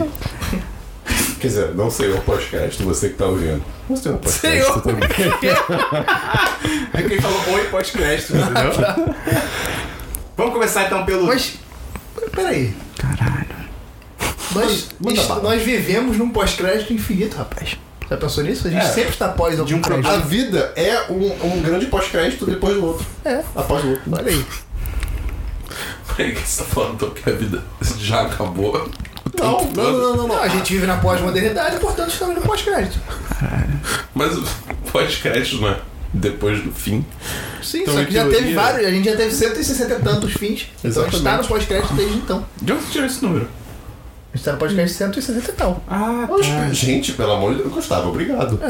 [1.40, 3.64] Quer dizer, não sei o pós-crédito, você que tá ouvindo.
[3.88, 5.08] Você é um pós-crédito também.
[6.94, 9.14] É quem falou oi pós-crédito, entendeu?
[10.36, 11.26] Vamos começar então pelo.
[11.26, 11.54] Mas,
[12.32, 12.72] peraí.
[12.96, 13.46] Caralho.
[14.54, 14.88] Nós,
[15.42, 17.76] nós vivemos num pós-crédito infinito, rapaz.
[18.10, 18.66] Já pensou nisso?
[18.66, 18.88] A gente É.
[18.88, 20.08] sempre está após algum De um crédito.
[20.10, 23.06] A vida é um, um grande pós-crédito depois do outro.
[23.24, 23.42] É.
[23.54, 24.02] Após o outro.
[24.12, 24.44] Olha aí.
[26.16, 27.62] Peraí, que você tá falando então que a vida
[27.98, 28.90] já acabou?
[29.38, 30.28] Não, não, não, não, não.
[30.28, 32.98] Não, a gente vive na pós-modernidade, portanto estamos no pós-crédito.
[34.14, 34.44] Mas o
[34.92, 35.76] pós-crédito, né?
[36.12, 37.06] Depois do fim.
[37.62, 40.32] Sim, Então, só que já teoria- teve vários, a gente já teve 160 e tantos
[40.32, 40.66] fins.
[40.82, 41.48] Então a gente está no Exatamente.
[41.48, 42.44] pós-crédito desde então.
[42.60, 43.48] De onde você tirou esse número?
[44.32, 45.82] A gente tá no podcast 160 e tal.
[45.88, 48.60] Ah, Mas, Gente, pelo amor de Deus, Gustavo, obrigado.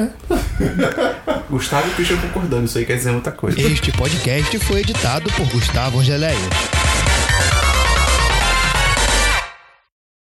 [1.51, 3.61] Gustavo e Christian concordando, isso aí quer dizer muita coisa.
[3.61, 6.80] Este podcast foi editado por Gustavo Angeléia.